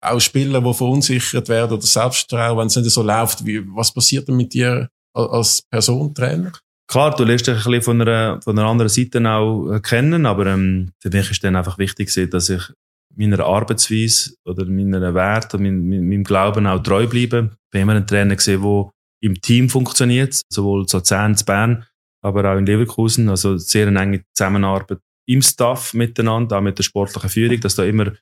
[0.00, 3.46] auch Spieler, die verunsichert werden oder Selbstvertrauen, wenn es nicht so läuft.
[3.46, 6.52] Wie, was passiert denn mit dir als Person, Trainer?
[6.86, 10.46] klar, du lernst dich ein bisschen von einer, von einer anderen Seite auch kennen, aber
[10.46, 12.62] ähm, für mich ist dann einfach wichtig, dass ich
[13.16, 17.50] meiner Arbeitsweise oder meiner Wert und meinem, meinem Glauben auch treu bleibe.
[17.52, 18.90] Ich bin immer ein Trainer gesehen, der
[19.22, 21.86] im Team funktioniert, sowohl zu Zehn, zu Bern,
[22.22, 23.28] aber auch in Leverkusen.
[23.28, 27.84] Also sehr eine enge Zusammenarbeit im Staff miteinander, auch mit der sportlichen Führung, dass da
[27.84, 28.12] immer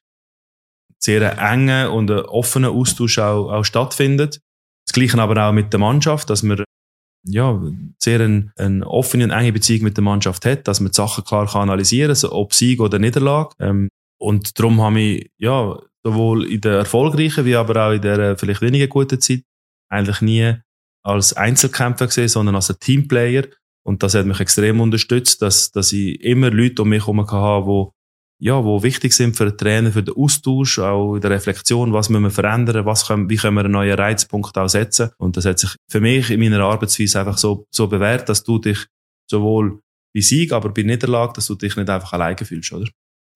[0.99, 4.41] sehr engen und offener Austausch auch, auch stattfindet.
[4.87, 6.63] Das Gleiche aber auch mit der Mannschaft, dass man
[7.25, 7.61] ja,
[7.99, 11.25] sehr eine, eine offene und enge Beziehung mit der Mannschaft hat, dass man die Sachen
[11.25, 13.55] klar kann analysieren kann, ob Sieg oder Niederlage.
[13.61, 13.89] Ähm,
[14.23, 18.63] und darum habe ich ja, sowohl in der erfolgreichen wie aber auch in der vielleicht
[18.63, 19.43] weniger guten Zeit
[19.89, 20.55] eigentlich nie
[21.05, 23.49] als Einzelkämpfer gesehen, sondern als ein Teamplayer.
[23.85, 27.67] Und das hat mich extrem unterstützt, dass, dass ich immer Leute um mich herum hatte,
[28.41, 31.93] die ja, wo wichtig sind für den Trainer, für den Austausch, auch in der Reflexion,
[31.93, 35.11] was müssen wir verändern, was können, wie können wir einen neuen Reizpunkt auch setzen.
[35.19, 38.59] Und das hat sich für mich in meiner Arbeitsweise einfach so, so bewährt, dass du
[38.59, 38.87] dich
[39.29, 39.81] sowohl
[40.15, 42.89] bei Sieg, aber bei Niederlage, dass du dich nicht einfach alleine fühlst, oder?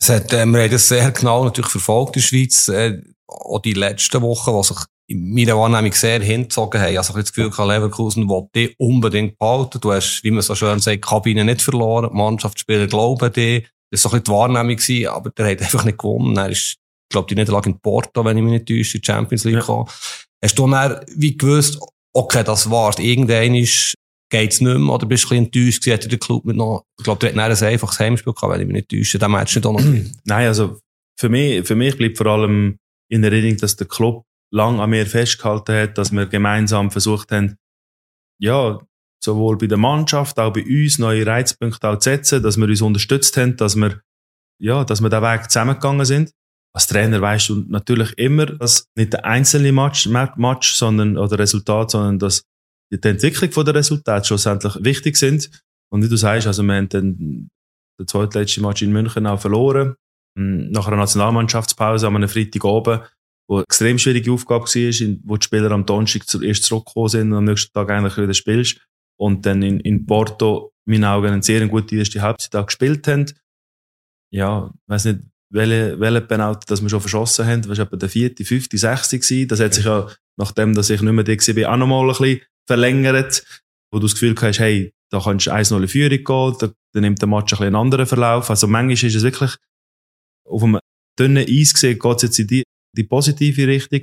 [0.07, 3.59] Es hat, äh, wir haben das sehr genau natürlich verfolgt in der Schweiz, äh, auch
[3.59, 4.77] die letzten Wochen, was sich
[5.09, 6.97] in meiner Wahrnehmung sehr hingezogen haben.
[6.97, 9.81] Also ich habe das Gefühl, Leverkusen will dich unbedingt behalten.
[9.81, 12.11] Du hast, wie man so schön sagt, die Kabine nicht verloren.
[12.13, 13.63] Die Mannschaftsspieler glauben dir.
[13.91, 16.37] Das war so ein bisschen die Wahrnehmung, gewesen, aber der hat einfach nicht gewonnen.
[16.37, 19.07] Er ist, ich glaube, die Niederlage in Porto, wenn ich mich nicht täusche, in die
[19.07, 19.61] Champions League ja.
[19.61, 19.89] gekommen.
[20.41, 21.81] Hast du dann wie gewusst,
[22.13, 23.01] okay, das war's.
[23.01, 23.95] Irgendwann ist,
[24.31, 26.85] geht's nicht mehr, oder bist du ein bisschen enttäuscht gewesen, hat der Club mit noch,
[26.99, 29.19] ich glaube, der hat dann ein einfaches Heimspiel gehabt, wenn ich mich nicht täusche.
[29.19, 29.85] Den Match nicht auch noch
[30.25, 30.79] Nein, also,
[31.19, 35.07] für mich, für mich bleibt vor allem in Erinnerung, dass der Club lang an mir
[35.07, 37.57] festgehalten hat, dass wir gemeinsam versucht haben,
[38.39, 38.79] ja,
[39.23, 42.83] sowohl bei der Mannschaft, auch bei uns neue Reizpunkte auch zu setzen, dass wir uns
[42.83, 44.01] unterstützt haben, dass wir,
[44.61, 46.33] ja, dass wir den Weg zusammengegangen sind.
[46.75, 51.93] Als Trainer weißt du natürlich immer, dass nicht der einzelne Match, Match sondern, oder Resultat,
[51.93, 52.43] sondern dass
[52.93, 55.51] die Entwicklung von der Resultate schlussendlich wichtig sind.
[55.93, 57.49] Und wie du sagst, also wir haben den,
[57.99, 59.95] den zweitletzten Match in München auch verloren.
[60.39, 63.01] Hm, nach einer Nationalmannschaftspause am Freitag oben
[63.49, 67.39] wo eine extrem schwierige Aufgabe war, wo die Spieler am Donnerstag erst zurückgekommen sind und
[67.39, 68.81] am nächsten Tag eigentlich wieder spielst.
[69.19, 73.07] Und dann in, in Porto, in meinen Augen, eine sehr gute erste Halbzeit auch gespielt
[73.09, 73.27] haben.
[74.33, 75.21] Ja, ich weiss nicht,
[75.53, 77.63] welche, welche Penalty, dass wir schon verschossen haben.
[77.63, 79.49] Das war etwa der vierte, fünfte, sechste gewesen.
[79.49, 82.41] Das hat sich ja, nachdem, dass ich nicht mehr da war, auch nochmal ein bisschen
[82.67, 83.45] verlängert.
[83.91, 87.03] Wo du das Gefühl hast, hey, da kannst du 1-0 in Führung gehen, da, dann
[87.03, 88.51] nimmt der Match ein einen anderen Verlauf.
[88.51, 89.57] Also manchmal ist es wirklich
[90.45, 90.81] auf einem
[91.19, 92.63] dünnen Eis gesehen, geht es jetzt in die,
[92.97, 94.01] die positive Richtung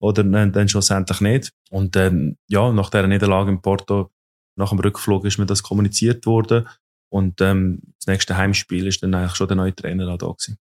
[0.00, 1.50] oder dann, dann schlussendlich nicht.
[1.70, 4.10] Und ähm, ja, nach dieser Niederlage in Porto,
[4.56, 6.68] nach dem Rückflug ist mir das kommuniziert worden
[7.10, 10.58] und ähm, das nächste Heimspiel ist dann eigentlich schon der neue Trainer da gewesen.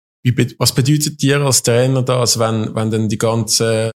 [0.57, 3.91] was bedeutet dir als Trainer das, wenn, wenn dann die ganzen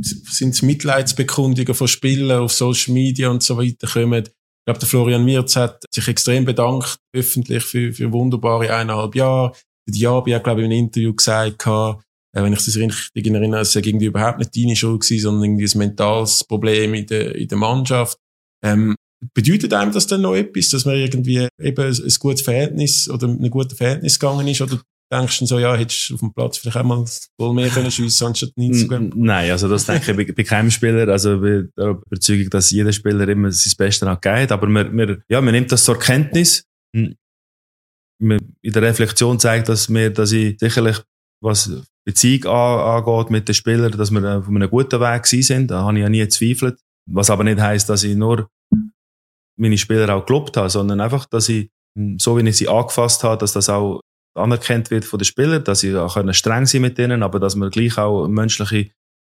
[0.00, 4.24] sind es Mitleidsbekundungen von Spielern auf Social Media und so weiter kommen.
[4.24, 9.52] Ich glaube, der Florian Wirz hat sich extrem bedankt, öffentlich für, für wunderbare eineinhalb Jahre.
[9.86, 11.94] Der Diaby hat, glaube ich, in einem Interview gesagt, äh,
[12.32, 15.78] wenn ich das richtig erinnere, es irgendwie überhaupt nicht deine Schuld gewesen, sondern irgendwie ein
[15.78, 18.18] mentales Problem in der, in der Mannschaft.
[18.64, 18.96] Ähm,
[19.34, 23.28] bedeutet einem das denn noch etwas, dass man irgendwie eben ein, ein gutes Verhältnis oder
[23.28, 24.80] ein gutes Verhältnis gegangen ist oder
[25.12, 27.04] denkst du so, ja, hättest du auf dem Platz vielleicht auch mal
[27.38, 31.08] wohl mehr können schiessen anstatt 90 Nein, also das denke ich bei, keinem Spieler.
[31.08, 34.52] Also bei der Überzeugung, dass jeder Spieler immer sein Bestes auch geht.
[34.52, 36.64] Aber man, man, ja, man nimmt das zur Kenntnis.
[36.92, 37.16] In
[38.18, 41.02] der Reflexion zeigt das mir, dass ich sicherlich,
[41.42, 41.70] was
[42.04, 45.70] Beziehung angeht mit den Spielern, dass wir auf einem guten Weg sind.
[45.70, 46.80] Da habe ich ja nie gezweifelt.
[47.08, 48.48] Was aber nicht heisst, dass ich nur
[49.58, 51.70] meine Spieler auch gelobt habe, sondern einfach, dass ich,
[52.18, 54.00] so wie ich sie angefasst habe, dass das auch
[54.36, 57.70] anerkannt wird von den Spielern, dass sie auch streng sein mit denen, aber dass wir
[57.70, 58.90] gleich auch eine menschliche,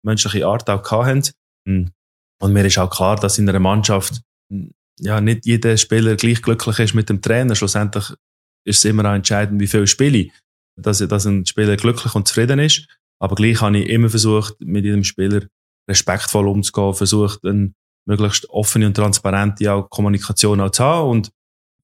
[0.04, 1.22] menschliche Art auch haben.
[1.66, 4.22] Und mir ist auch klar, dass in einer Mannschaft
[4.98, 7.54] ja, nicht jeder Spieler gleich glücklich ist mit dem Trainer.
[7.54, 8.10] Schlussendlich
[8.64, 10.32] ist es immer auch entscheidend, wie viel spiele ich
[10.82, 12.86] dass, dass ein Spieler glücklich und zufrieden ist.
[13.20, 15.42] Aber gleich habe ich immer versucht, mit jedem Spieler
[15.88, 17.72] respektvoll umzugehen, versucht, eine
[18.06, 21.30] möglichst offene und transparente auch Kommunikation auch zu haben und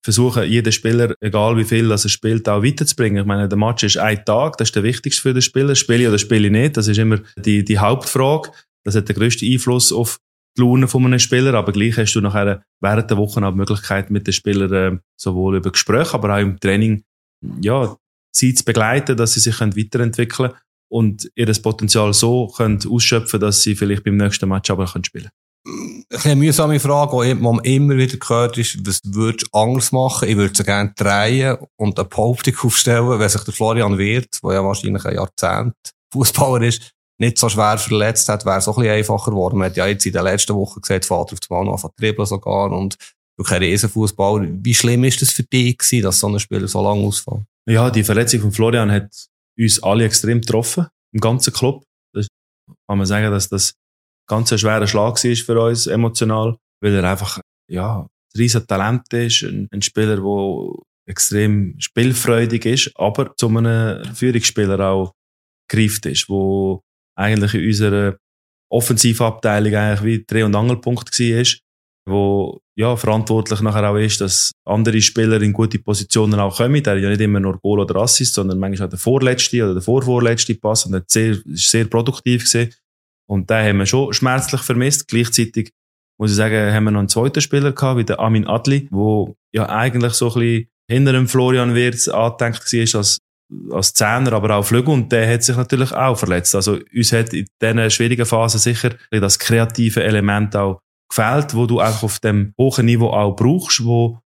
[0.07, 3.23] versuchen, jeden Spieler, egal wie viel er spielt, auch weiterzubringen.
[3.23, 5.75] Ich meine, der Match ist ein Tag, das ist der wichtigste für den Spieler.
[5.75, 6.77] Spiele ich oder spiele ich nicht?
[6.77, 8.53] Das ist immer die, die Hauptfrage.
[8.85, 10.21] Das hat den grössten Einfluss auf
[10.57, 13.57] die Laune von einem Spieler, aber gleich hast du nachher während der Woche auch die
[13.57, 17.03] Möglichkeit, mit den Spielern äh, sowohl über Gespräche, aber auch im Training,
[17.61, 17.97] ja,
[18.33, 20.55] sie zu begleiten, dass sie sich weiterentwickeln können
[20.89, 25.31] und ihr Potenzial so können ausschöpfen dass sie vielleicht beim nächsten Match aber können spielen
[26.25, 30.29] eine mühsame Frage, die man immer wieder gehört ist, was würdest du anders machen?
[30.29, 34.53] Ich würde sie gerne drehen und eine Behauptung aufstellen, wenn sich der Florian Wirth, der
[34.53, 35.75] ja wahrscheinlich ein Jahrzehnt
[36.13, 39.59] Fußballer ist, nicht so schwer verletzt hat, wäre es auch ein bisschen einfacher geworden.
[39.59, 42.27] Man hat ja jetzt in den letzten Wochen gesehen, Vater auf dem Mann auf dribbeln
[42.27, 42.97] sogar und
[43.37, 44.49] wirklich ein Riesenfußball.
[44.63, 47.45] Wie schlimm ist das für dich gewesen, dass so ein Spieler so lange ausfällt?
[47.69, 49.11] Ja, die Verletzung von Florian hat
[49.59, 51.85] uns alle extrem getroffen, im ganzen Club.
[52.15, 52.29] Das
[52.89, 53.75] kann man sagen, dass das
[54.27, 58.09] ganz ein schwerer Schlag war für uns emotional, weil er einfach, ja, ein
[58.39, 60.73] riesen Talent ist, ein, ein Spieler, der
[61.09, 65.13] extrem spielfreudig ist, aber zu einem Führungsspieler auch
[65.69, 66.83] gereift ist, wo
[67.17, 68.17] eigentlich in unserer
[68.71, 71.45] Offensivabteilung eigentlich wie Dreh- und Angelpunkt war,
[72.09, 76.83] wo ja, verantwortlich nachher auch ist, dass andere Spieler in gute Positionen auch kommen.
[76.83, 79.83] Der ja nicht immer nur Goal oder Assist, sondern manchmal auch der vorletzte oder der
[79.83, 82.73] vorvorletzte Pass und hat sehr, sehr produktiv gesehen.
[83.29, 85.09] Und den haben wir schon schmerzlich vermisst.
[85.09, 85.73] Gleichzeitig
[86.19, 89.37] muss ich sagen, haben wir noch einen zweiten Spieler gehabt, wie der Amin Adli, wo
[89.53, 93.19] ja eigentlich so ein bisschen hinter dem Florian Wirtz angedenkt war als,
[93.71, 94.95] als Zehner, aber auch Flügel.
[94.95, 96.55] Und der hat sich natürlich auch verletzt.
[96.55, 101.81] Also uns hat in diesen schwierigen Phasen sicher das kreative Element auch gefällt, wo du
[101.81, 104.21] einfach auf dem hohen Niveau auch brauchst, wo,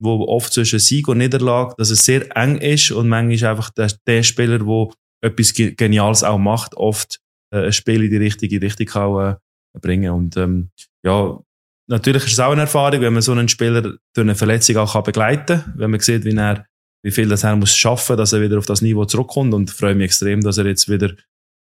[0.00, 3.92] wo oft zwischen Sieg und Niederlage, dass es sehr eng ist und manchmal einfach der,
[4.06, 4.88] der Spieler, der
[5.24, 7.21] etwas Geniales auch macht, oft
[7.52, 9.36] äh, ein Spiel in die richtige Richtung auch äh,
[9.80, 10.12] bringen.
[10.12, 10.70] Und ähm,
[11.04, 11.38] ja,
[11.88, 14.94] natürlich ist es auch eine Erfahrung, wenn man so einen Spieler durch eine Verletzung auch
[14.94, 16.66] kann begleiten kann, wenn man sieht, wie er
[17.04, 19.94] wie viel das er muss schaffen, dass er wieder auf das Niveau zurückkommt und freue
[19.94, 21.12] mich extrem, dass er jetzt wieder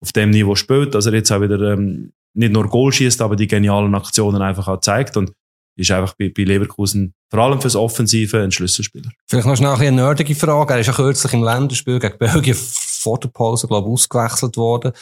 [0.00, 3.36] auf dem Niveau spielt, dass er jetzt auch wieder ähm, nicht nur Goal schießt, aber
[3.36, 5.32] die genialen Aktionen einfach auch zeigt und
[5.76, 9.10] ist einfach bei, bei Leverkusen vor allem fürs Offensive ein Schlüsselspieler.
[9.28, 10.74] Vielleicht noch schnell eine nerdige Frage.
[10.74, 14.92] Er ist ja kürzlich im Länderspiel gegen Belgien vor der Pause, glaube ich, ausgewechselt worden.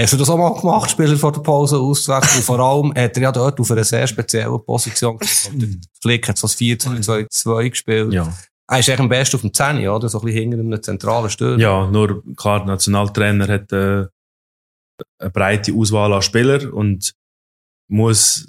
[0.00, 2.42] Hast du das auch mal gemacht, Spieler vor der Pause auszuwechseln?
[2.42, 5.18] vor allem hat er ja dort auf einer sehr speziellen Position
[6.02, 8.12] Flick hat so 4-2-2 gespielt.
[8.12, 8.32] Ja.
[8.68, 10.08] Er ist eigentlich am besten auf dem 10, oder?
[10.08, 11.60] So ein bisschen hinter einem zentralen Stürmer.
[11.60, 14.06] Ja, nur klar, der Nationaltrainer hat äh,
[15.18, 17.12] eine breite Auswahl an Spielern und
[17.88, 18.48] muss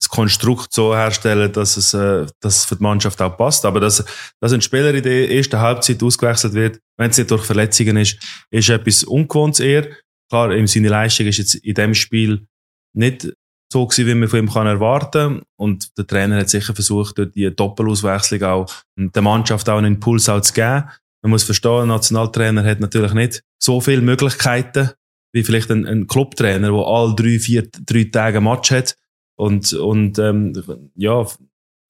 [0.00, 3.64] das Konstrukt so herstellen, dass es, äh, dass es für die Mannschaft auch passt.
[3.64, 4.04] Aber dass,
[4.40, 8.18] dass ein Spieler in der ersten Halbzeit ausgewechselt wird, wenn es nicht durch Verletzungen ist,
[8.50, 9.88] ist etwas Ungewohntes eher.
[10.34, 12.48] Klar, seine Leistung ist jetzt in dem Spiel
[12.92, 13.32] nicht
[13.72, 17.30] so gewesen, wie man von ihm kann erwarten Und der Trainer hat sicher versucht, durch
[17.30, 20.90] die Doppelauswechslung auch der Mannschaft auch einen Impuls zu geben.
[21.22, 24.90] Man muss verstehen, ein Nationaltrainer hat natürlich nicht so viele Möglichkeiten,
[25.32, 28.96] wie vielleicht ein, ein Clubtrainer, der alle drei, vier, drei Tage ein Match hat
[29.36, 31.24] und, und ähm, ja,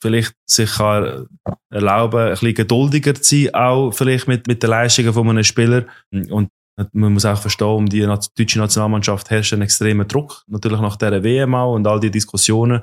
[0.02, 1.28] vielleicht sich kann
[1.70, 5.86] erlauben, ein bisschen geduldiger zu sein, auch vielleicht mit, mit den Leistungen von einem Spieler.
[6.12, 6.50] Und
[6.92, 10.42] man muss auch verstehen, um die deutsche Nationalmannschaft herrscht ein extremer Druck.
[10.46, 12.82] Natürlich nach dieser WM auch und all die Diskussionen.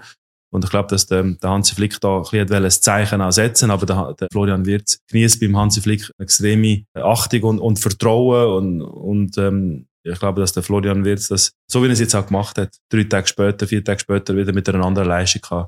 [0.53, 3.71] Und ich glaube, dass der, der Hansi Flick da ein, bisschen ein Zeichen auch setzen
[3.71, 8.81] aber der, der Florian Wirtz genießt beim Hansi Flick extreme Achtung und, und Vertrauen und,
[8.81, 12.25] und ähm, ich glaube, dass der Florian Wirtz das, so wie er es jetzt auch
[12.25, 15.67] gemacht hat, drei Tage später, vier Tage später wieder mit einer anderen Leistung kann,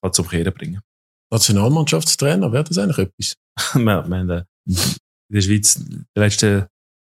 [0.00, 0.80] kann zum Kehren bringen.
[1.32, 3.34] Nationalmannschaftstrainer, wäre das eigentlich etwas?
[3.74, 4.44] wir, wir haben in
[5.30, 6.66] der Schweiz die letzten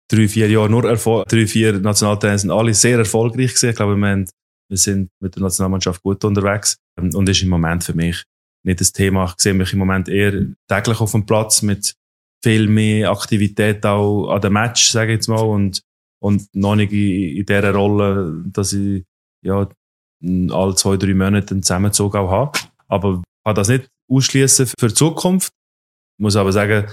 [0.09, 3.69] drei, vier Jahre nur Erfolg, drei, vier Nationaltrainer sind alle sehr erfolgreich gewesen.
[3.69, 4.29] Ich glaube, wir, haben,
[4.69, 8.23] wir sind mit der Nationalmannschaft gut unterwegs ähm, und ist im Moment für mich
[8.65, 9.25] nicht das Thema.
[9.25, 11.95] Ich sehe mich im Moment eher täglich auf dem Platz mit
[12.43, 15.81] viel mehr Aktivität auch an dem Match, sage ich jetzt mal, und
[16.23, 19.03] und noch nicht in, in dieser Rolle, dass ich
[19.45, 19.67] ja,
[20.21, 22.59] alle zwei, drei Monate einen Zusammenzug auch habe.
[22.87, 25.51] Aber ich kann das nicht ausschließen für die Zukunft.
[26.17, 26.89] Ich muss aber sagen,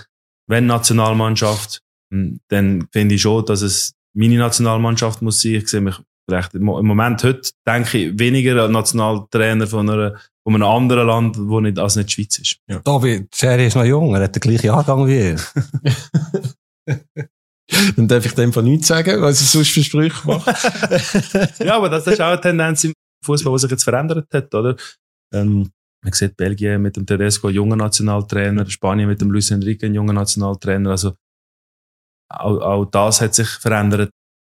[0.49, 5.55] wenn Nationalmannschaft, dann finde ich schon, dass es meine Nationalmannschaft muss sein.
[5.55, 5.97] Ich sehe mich
[6.29, 11.37] vielleicht im Moment heute, denke ich, weniger als Nationaltrainer von, einer, von einem anderen Land,
[11.39, 12.57] wo nicht, als nicht die Schweiz ist.
[12.69, 12.81] Ja.
[12.81, 15.41] David, Jerry ist noch jung, er hat den gleichen Jahrgang wie ihr.
[17.97, 20.53] Dann darf ich dem von nichts sagen, was ich sonst für Sprüche mache.
[21.65, 22.93] ja, aber das ist auch eine Tendenz im
[23.25, 24.77] Fußball, die sich jetzt verändert hat, oder?
[25.33, 25.71] Ähm,
[26.03, 30.15] man sieht Belgien mit dem Tedesco, ein junger Nationaltrainer, Spanien mit dem Luis Enrique, junger
[30.15, 30.91] Nationaltrainer.
[30.91, 31.15] Also,
[32.31, 34.11] auch, auch das hat sich verändert,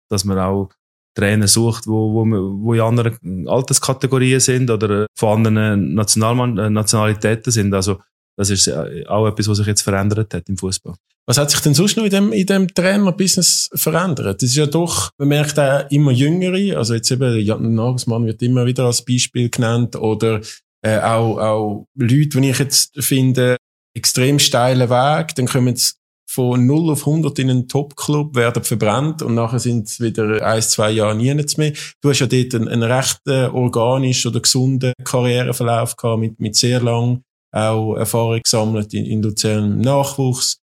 [0.09, 0.69] dass man auch
[1.15, 7.51] Trainer sucht, wo, wo, wo in anderen Alterskategorien sind oder von anderen Nationalmann, äh, Nationalitäten
[7.51, 7.73] sind.
[7.73, 7.99] Also,
[8.37, 10.95] das ist auch etwas, was sich jetzt verändert hat im Fußball.
[11.27, 14.41] Was hat sich denn sonst noch in dem, in dem Trainer-Business verändert?
[14.41, 18.41] Das ist ja doch, man merkt auch immer Jüngere, also jetzt eben, Jan Nagelsmann wird
[18.41, 20.41] immer wieder als Beispiel genannt, oder
[20.81, 23.57] äh, auch, auch Leute, die ich jetzt finde,
[23.93, 25.98] extrem steilen Weg, dann kommen sie
[26.29, 30.61] von 0 auf 100 in einen Top-Club, werden verbrannt und nachher sind es wieder ein,
[30.61, 31.73] zwei Jahre nie mehr.
[32.01, 36.55] Du hast ja dort einen, einen recht äh, organischen oder gesunden Karriereverlauf gehabt, mit, mit
[36.55, 40.61] sehr lang auch Erfahrung gesammelt in, in Luzern im Nachwuchs.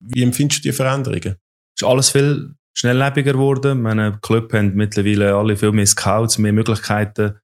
[0.00, 1.36] Wie empfindest du die Veränderungen?
[1.76, 3.82] Ist alles viel schnelllebiger geworden.
[3.82, 7.38] Meine Club haben mittlerweile alle viel mehr Scouts, mehr Möglichkeiten,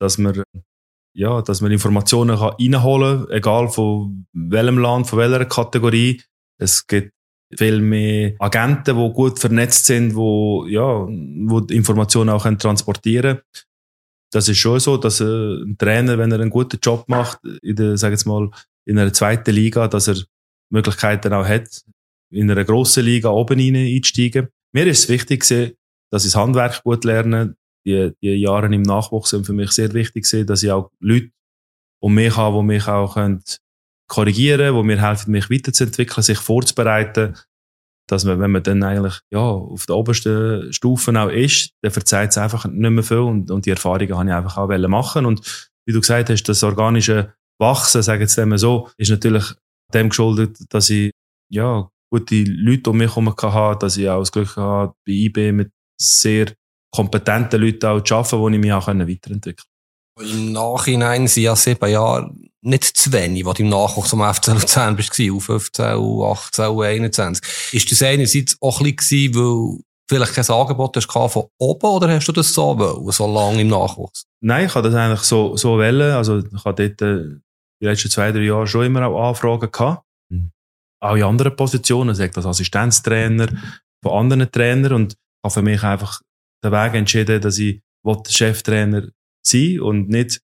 [0.00, 0.42] dass man
[1.12, 6.22] ja, dass man Informationen kann reinholen kann, egal von welchem Land, von welcher Kategorie.
[6.58, 7.12] Es gibt
[7.56, 13.66] viel mehr Agenten, die gut vernetzt sind, wo ja, wo die Informationen auch transportieren können.
[14.32, 17.96] Das ist schon so, dass ein Trainer, wenn er einen guten Job macht, in der,
[17.96, 18.50] sag jetzt mal,
[18.84, 20.16] in einer zweiten Liga, dass er
[20.70, 21.84] Möglichkeiten auch hat,
[22.30, 24.48] in einer grossen Liga oben einsteigen.
[24.72, 27.56] Mir ist es wichtig, dass ich das Handwerk gut lerne.
[27.86, 31.30] Die, die Jahre im Nachwuchs sind für mich sehr wichtig, dass ich auch Leute
[32.00, 33.16] um mich habe, die mich auch
[34.08, 37.36] korrigieren die mir helfen, mich weiterzuentwickeln, sich vorzubereiten,
[38.08, 42.30] dass man, wenn man dann eigentlich ja, auf der obersten Stufe auch ist, dann verzeiht
[42.30, 45.70] es einfach nicht mehr viel und, und die Erfahrungen habe ich einfach auch machen und
[45.86, 49.44] wie du gesagt hast, das organische Wachsen, sagen jetzt so, ist natürlich
[49.92, 51.12] dem geschuldet, dass ich
[51.50, 55.52] ja, gute Leute um mich herum hatte, dass ich auch das Glück hatte, bei IB
[55.52, 56.52] mit sehr
[56.92, 59.66] kompetenten Leuten auch zu arbeiten, wo ich mich auch weiterentwickeln
[60.16, 60.32] konnte.
[60.32, 62.34] Im Nachhinein sind ja sieben Jahre
[62.66, 66.66] nicht zu wenig, was du im Nachwuchs am FC Luzern bist, U 15, U 18,
[66.66, 67.72] U 21.
[67.72, 72.26] Ist das einerseits auch ein bisschen, weil vielleicht kein Angebot hast von oben oder hast
[72.26, 74.26] du das so wollen, so lange im Nachwuchs?
[74.40, 76.12] Nein, ich habe das eigentlich so, so wollen.
[76.12, 77.38] Also ich habe dort äh,
[77.80, 80.04] die letzten zwei, drei Jahre schon immer auch Anfragen gehabt.
[80.28, 80.50] Mhm.
[81.00, 83.48] Auch in anderen Positionen, sagt als Assistenztrainer
[84.02, 86.20] von anderen Trainern und habe für mich einfach
[86.64, 87.80] den Weg entschieden, dass ich
[88.28, 89.08] Cheftrainer
[89.44, 90.40] sein und nicht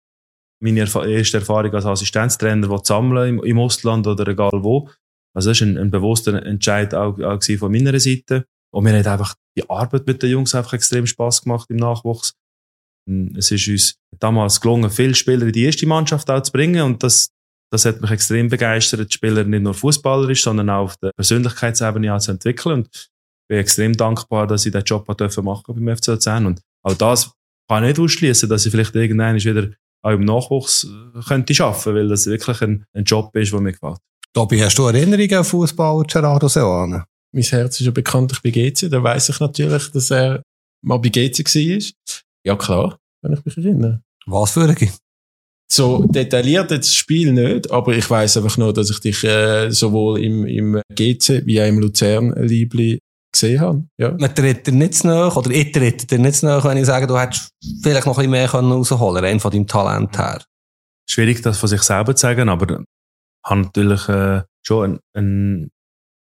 [0.61, 4.89] meine Erf erste Erfahrung als Assistenztrainer sammeln im, im Ausland oder egal wo.
[5.35, 8.45] Also das war ein, ein bewusster Entscheid auch, auch von meiner Seite.
[8.71, 12.35] Und mir hat einfach die Arbeit mit den Jungs einfach extrem Spaß gemacht im Nachwuchs.
[13.37, 17.03] Es ist uns damals gelungen, viele Spieler in die erste Mannschaft auch zu bringen und
[17.03, 17.31] das,
[17.73, 22.19] das hat mich extrem begeistert, die Spieler nicht nur fußballerisch, sondern auch auf der Persönlichkeitsebene
[22.19, 26.09] zu entwickeln und ich bin extrem dankbar, dass ich diesen Job machen durfte beim FC
[26.09, 27.33] Luzern und auch das
[27.67, 29.71] kann ich nicht ausschließen, dass ich vielleicht irgendwann wieder
[30.03, 33.73] auch im Nachwuchs äh, könnte arbeiten, weil das wirklich ein, ein Job ist, der mir
[33.73, 33.99] gefällt.
[34.33, 37.05] Tobi, hast du Erinnerungen an Fußballer Gerardo Seoane?
[37.33, 40.43] Mein Herz ist ja bekanntlich bei GC, da weiss ich natürlich, dass er
[40.83, 42.15] mal bei GC war.
[42.45, 44.03] Ja klar, wenn ich mich erinnere.
[44.27, 44.77] Was für ein
[45.71, 50.23] so detailliert das Spiel nicht, aber ich weiß einfach nur, dass ich dich äh, sowohl
[50.23, 52.99] im, im GC wie auch im Luzern-Liebli
[53.33, 53.85] gesehen habe.
[53.99, 54.13] Ja.
[54.19, 57.19] Man tritt dir nicht nach, oder ich tritt dir nicht nach, wenn ich sage, du
[57.19, 57.51] hättest
[57.83, 60.43] vielleicht noch ein bisschen mehr rausholen können, rein von deinem Talent her.
[61.09, 62.85] Schwierig, das von sich selber zu sagen, aber ich
[63.45, 65.71] habe natürlich äh, schon ein, ein,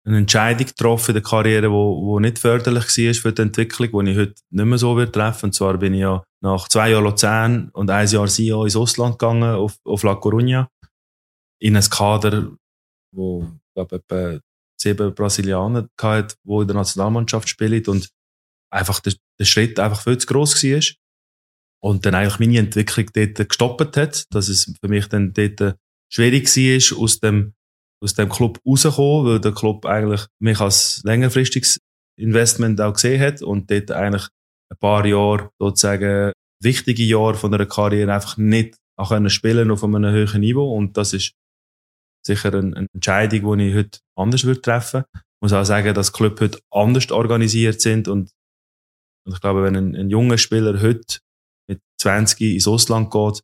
[0.04, 4.12] eine Entscheidung getroffen in der Karriere, wo, wo nicht förderlich war für die Entwicklung, die
[4.12, 5.46] ich heute nicht mehr so wird treffen.
[5.46, 9.18] Und zwar bin ich ja nach zwei Jahren Luzern und ein Jahr SIO ins Ausland
[9.18, 10.66] gegangen, auf, auf La Coruña,
[11.60, 12.50] in ein Kader,
[13.14, 14.40] wo, ich glaube, etwa
[14.82, 18.08] sieben Brasilianer gehabt, die in der Nationalmannschaft spielen und
[18.70, 20.82] einfach der, der Schritt einfach viel zu gross war.
[21.82, 25.76] Und dann eigentlich meine Entwicklung dort gestoppt hat, dass es für mich dann dort
[26.12, 27.54] schwierig war, aus dem,
[28.02, 31.80] aus dem Club rauszukommen, weil der Club eigentlich mich als längerfristiges
[32.18, 34.28] Investment auch gesehen hat und dort eigentlich
[34.70, 39.82] ein paar Jahre sozusagen wichtige Jahre von einer Karriere einfach nicht auch können spielen auf
[39.82, 41.32] einem höheren Niveau und das ist
[42.24, 45.04] sicher eine Entscheidung, die ich heute anders würde treffen.
[45.14, 48.30] Ich muss auch sagen, dass Club heute anders organisiert sind und,
[49.26, 51.18] und ich glaube, wenn ein, ein junger Spieler heute
[51.68, 53.40] mit 20 ins Ausland geht,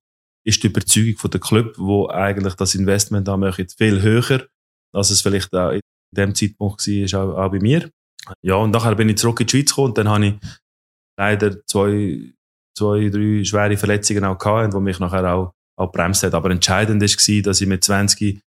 [0.47, 4.47] ist die Überzeugung von der Club, wo eigentlich das Investment da möchte, viel höher,
[4.95, 5.81] als es vielleicht auch in
[6.17, 7.91] dem Zeitpunkt war, auch, auch bei mir.
[8.43, 10.35] Ja, und nachher bin ich zurück in die Schweiz gekommen und dann habe ich
[11.19, 12.33] leider zwei,
[12.77, 16.35] zwei, drei schwere Verletzungen auch gehabt, die mich nachher auch, auch bremst hat.
[16.35, 18.41] Aber entscheidend war, dass ich mit 20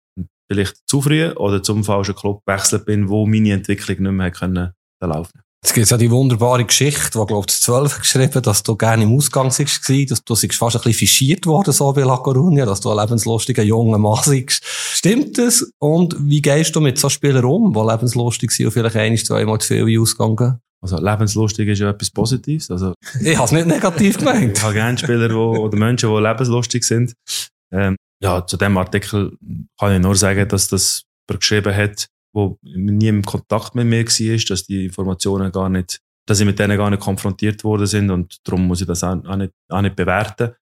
[0.48, 4.72] vielleicht zu früh oder zum falschen Club gewechselt bin, wo meine Entwicklung nicht mehr können
[5.00, 9.04] laufen Es gibt ja die wunderbare Geschichte, die, glaube ich, 12 geschrieben dass du gerne
[9.04, 12.80] im Ausgang warst, dass du fast ein bisschen fischiert worden, so wie La Coruña, dass
[12.80, 14.64] du ein lebenslustiger junger Mann bist.
[14.64, 15.70] Stimmt das?
[15.78, 19.58] Und wie gehst du mit so Spielern um, die lebenslustig sind und vielleicht ein, zweimal
[19.58, 20.58] zu viel ausgegangen?
[20.80, 22.70] Also lebenslustig ist ja etwas Positives.
[22.70, 24.56] Also, ich habe es nicht negativ gemeint.
[24.56, 27.14] ich habe gerne Spieler wo, oder Menschen, die lebenslustig sind.
[27.72, 29.36] Ähm, ja, zu dem Artikel
[29.78, 34.44] kann ich nur sagen, dass das geschrieben hat, wo nie im Kontakt mit mir war,
[34.48, 38.38] dass die Informationen gar nicht, dass ich mit denen gar nicht konfrontiert worden sind und
[38.44, 40.54] darum muss ich das auch nicht, auch nicht bewerten.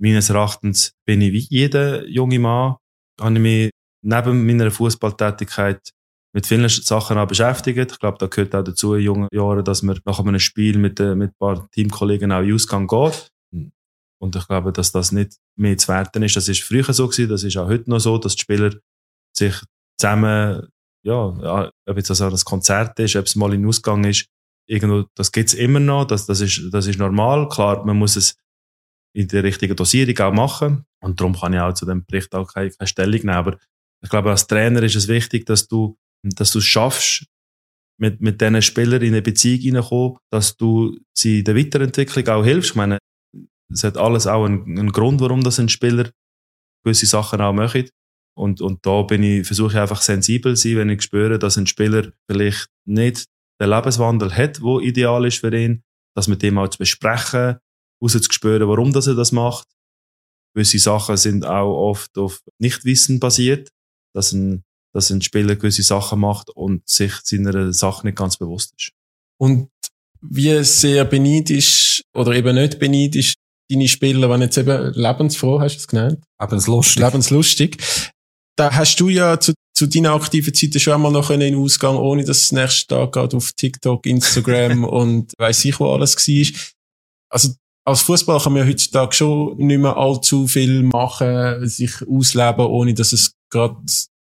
[0.00, 2.76] Meines Erachtens bin ich wie jeder junge Mann,
[3.20, 3.70] habe ich mich
[4.02, 5.90] neben meiner Fußballtätigkeit
[6.34, 7.92] mit vielen Sachen auch beschäftigt.
[7.92, 11.00] Ich glaube, da gehört auch dazu in jungen Jahren, dass man nach einem Spiel mit,
[11.00, 13.30] äh, mit ein paar Teamkollegen auch in Ausgang geht.
[14.20, 16.36] Und ich glaube, dass das nicht mehr zu werten ist.
[16.36, 18.74] Das ist früher so gewesen, das ist auch heute noch so, dass die Spieler
[19.36, 19.54] sich
[19.98, 20.68] zusammen,
[21.04, 24.26] ja, ob jetzt also ein Konzert ist, ob es mal in Ausgang ist,
[24.68, 27.48] irgendwo, das gibt's immer noch, das, das ist, das ist normal.
[27.48, 28.36] Klar, man muss es
[29.14, 30.84] in der richtigen Dosierung auch machen.
[31.00, 33.30] Und darum kann ich auch zu dem Bericht auch keine, keine Stellung nehmen.
[33.30, 33.58] Aber
[34.02, 37.26] ich glaube, als Trainer ist es wichtig, dass du, dass du es schaffst,
[38.00, 42.44] mit, mit diesen Spielern in eine Beziehung hineinkommen, dass du sie in der Weiterentwicklung auch
[42.44, 42.70] hilfst.
[42.70, 42.97] Ich meine,
[43.72, 46.10] es hat alles auch einen, einen Grund, warum das ein Spieler
[46.84, 47.90] gewisse Sachen auch macht.
[48.36, 51.58] Und, und da bin ich, versuche ich einfach sensibel zu sein, wenn ich spüre, dass
[51.58, 53.26] ein Spieler vielleicht nicht
[53.60, 55.82] den Lebenswandel hat, wo ideal ist für ihn,
[56.14, 57.56] dass mit dem auch zu besprechen,
[58.00, 59.66] rauszuspüren, warum das er das macht.
[60.54, 63.70] Gewisse Sachen sind auch oft auf Nichtwissen basiert,
[64.14, 64.64] dass ein,
[64.94, 68.92] dass ein Spieler gewisse Sachen macht und sich seiner Sache nicht ganz bewusst ist.
[69.40, 69.68] Und
[70.20, 73.34] wie sehr beneidisch oder eben nicht beneidisch
[73.70, 76.24] deine Spieler, wenn jetzt eben lebensfroh, hast du es genannt?
[76.40, 77.02] Lebenslustig.
[77.02, 77.76] Lebenslustig.
[78.56, 81.96] Da hast du ja zu, zu deiner aktiven Zeit schon einmal noch in den Ausgang,
[81.96, 86.60] ohne dass es nächsten Tag gerade auf TikTok, Instagram und weiss ich wo alles war.
[87.30, 87.54] Also,
[87.86, 92.94] als Fußball kann man ja heutzutage schon nicht mehr allzu viel machen, sich ausleben, ohne
[92.94, 93.76] dass es gerade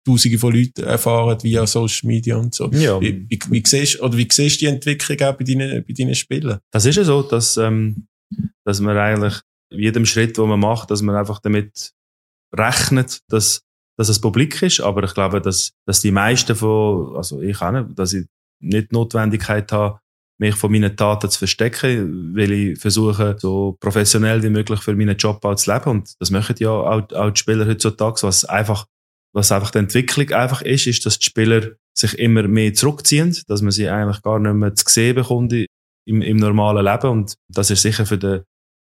[0.05, 2.69] Tausende von Leuten erfahren via Social Media und so.
[2.71, 3.01] Ja.
[3.01, 6.13] Wie, wie, wie siehst, oder wie siehst du die Entwicklung auch bei deinen, bei deinen
[6.13, 6.59] Spielen?
[6.71, 8.05] Das ist ja so, dass, ähm,
[8.65, 11.91] dass man eigentlich jedem Schritt, den man macht, dass man einfach damit
[12.55, 13.61] rechnet, dass,
[13.97, 14.81] dass es publik ist.
[14.81, 18.25] Aber ich glaube, dass, dass die meisten von, also ich auch nicht, dass ich
[18.61, 19.99] nicht die Notwendigkeit habe,
[20.37, 25.15] mich von meinen Taten zu verstecken, weil ich versuche, so professionell wie möglich für meinen
[25.15, 25.89] Job auch zu leben.
[25.89, 28.85] Und das machen ja auch, auch die Spieler heutzutage, was einfach,
[29.33, 33.61] was einfach die Entwicklung einfach ist, ist, dass die Spieler sich immer mehr zurückziehen, dass
[33.61, 35.53] man sie eigentlich gar nicht mehr zu sehen bekommt
[36.07, 37.09] im, im normalen Leben.
[37.09, 38.43] Und das ist sicher für den,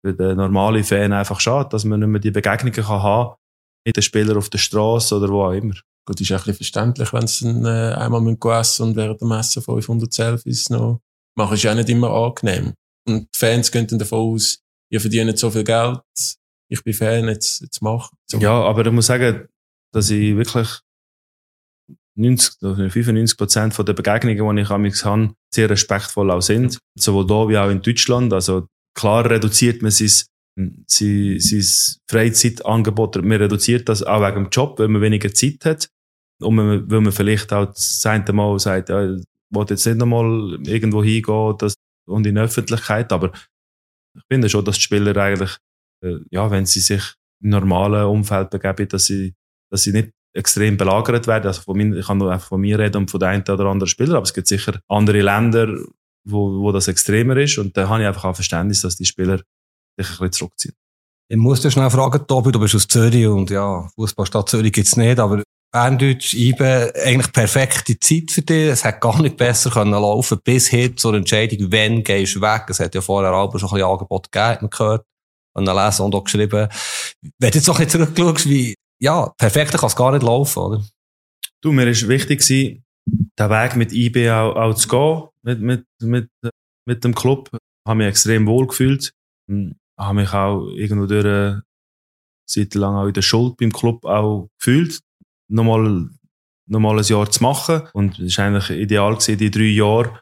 [0.06, 3.36] für den normalen Fan einfach schade, dass man nicht mehr die Begegnungen kann haben
[3.86, 5.76] mit den Spielern auf der Straße oder wo auch immer.
[6.06, 9.22] Gut, ist auch ein bisschen verständlich, wenn sie dann, äh, einmal mit essen und während
[9.22, 11.02] dem Essen 500 Selfies noch
[11.38, 12.74] machen, ist ja auch nicht immer angenehm.
[13.08, 14.60] Und die Fans gehen dann davon aus,
[14.90, 16.02] ihr verdient so viel Geld,
[16.70, 18.12] ich bin Fan, jetzt, jetzt mach.
[18.30, 18.40] So.
[18.40, 19.48] Ja, aber ich muss sagen,
[19.94, 20.80] dass ich wirklich
[22.18, 26.80] 90, oder 95 Prozent den Begegnungen, die ich amigs habe, sehr respektvoll auch sind.
[26.96, 28.34] Sowohl da wie auch in Deutschland.
[28.34, 30.10] Also klar reduziert man sein,
[30.88, 31.64] sein, sein
[32.10, 33.18] Freizeitangebot.
[33.18, 35.90] Man reduziert das auch wegen dem Job, weil man weniger Zeit hat.
[36.40, 40.60] Und weil man vielleicht auch das eine Mal sagt, ja, ich will jetzt nicht nochmal
[40.66, 41.76] irgendwo hingehen das,
[42.08, 43.12] und in die Öffentlichkeit.
[43.12, 43.32] Aber
[44.16, 45.58] ich finde schon, dass die Spieler eigentlich,
[46.04, 47.04] äh, ja, wenn sie sich
[47.42, 49.36] im normalen Umfeld begeben, dass sie,
[49.72, 51.48] dass sie nicht extrem belagert werden.
[51.48, 53.66] Also von mir, ich kann nur einfach von mir reden und von der einen oder
[53.66, 55.68] anderen Spieler, aber es gibt sicher andere Länder,
[56.24, 57.58] wo, wo das extremer ist.
[57.58, 59.38] Und da habe ich einfach auch Verständnis, dass die Spieler
[59.98, 60.76] sich ein bisschen zurückziehen.
[61.30, 64.96] Ich muss dir schnell fragen, Tobi, du bist aus Zürich und ja, Fußballstadt Zürich gibt's
[64.96, 68.70] nicht, aber Berndeutsch, IBE, eigentlich perfekte Zeit für dich.
[68.70, 72.64] Es hat gar nicht besser können laufen bis hin zur Entscheidung, wenn gehst du weg.
[72.70, 75.06] Es hat ja vorher aber schon ein bisschen Angebot gegeben, gehört,
[75.54, 76.70] und lesen und auch geschrieben.
[77.40, 80.60] Wenn du jetzt noch ein bisschen zurückschaust, wie, ja, perfekter kann es gar nicht laufen,
[80.60, 80.86] oder?
[81.62, 85.86] Du, mir ist wichtig gewesen, den Weg mit IB auch, auch zu gehen, mit, mit,
[86.02, 86.30] mit,
[86.86, 87.50] mit dem Club.
[87.54, 89.14] Ich habe mich extrem wohl gefühlt.
[89.48, 91.64] Ich habe mich auch irgendwo durch eine
[92.48, 95.00] Zeit lang auch in der Schuld beim Club auch gefühlt.
[95.50, 96.10] Nochmal,
[96.68, 97.84] nochmal ein Jahr zu machen.
[97.94, 100.22] Und es war eigentlich ideal gewesen, die drei Jahre.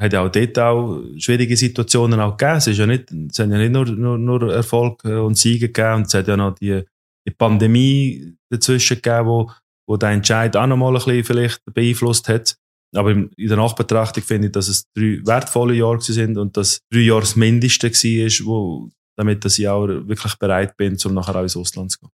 [0.00, 2.56] Hat ja auch dort auch schwierige Situationen auch gegeben.
[2.56, 5.96] Es ist ja nicht, es haben ja nicht nur, nur, nur Erfolg und Siege gegeben.
[5.96, 6.82] Und es hat ja noch die,
[7.30, 9.50] die Pandemie dazwischen gegeben, wo,
[9.88, 12.56] wo der Entscheid auch noch mal ein bisschen vielleicht beeinflusst hat.
[12.94, 17.00] Aber in der Nachbetrachtung finde ich, dass es drei wertvolle Jahre sind und dass drei
[17.00, 21.42] Jahre das Mindeste war, wo, damit dass ich auch wirklich bereit bin, um nachher auch
[21.42, 22.10] ins Ausland zu gehen.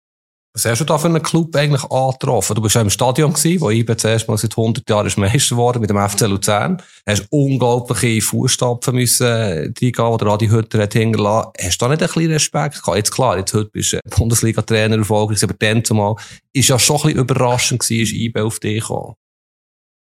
[0.55, 2.55] Was hast du da für einen Club eigentlich angetroffen?
[2.55, 5.53] Du bist ja im Stadion gewesen, wo IBE zuerst mal seit 100 Jahren ist Meister
[5.53, 6.81] geworden mit dem FC Luzern.
[7.05, 11.51] Hast unglaubliche Fußstapfen müssen reingehen, oder Adi Hütter hat hingelassen.
[11.61, 12.95] Hast du da nicht ein bisschen Respekt gehabt?
[12.95, 16.15] Jetzt klar, jetzt heute bist du Bundesliga-Trainer erfolgreich, aber dann zumal
[16.53, 19.15] ist ja schon ein bisschen überraschend gewesen, ist IBE auf dich gekommen.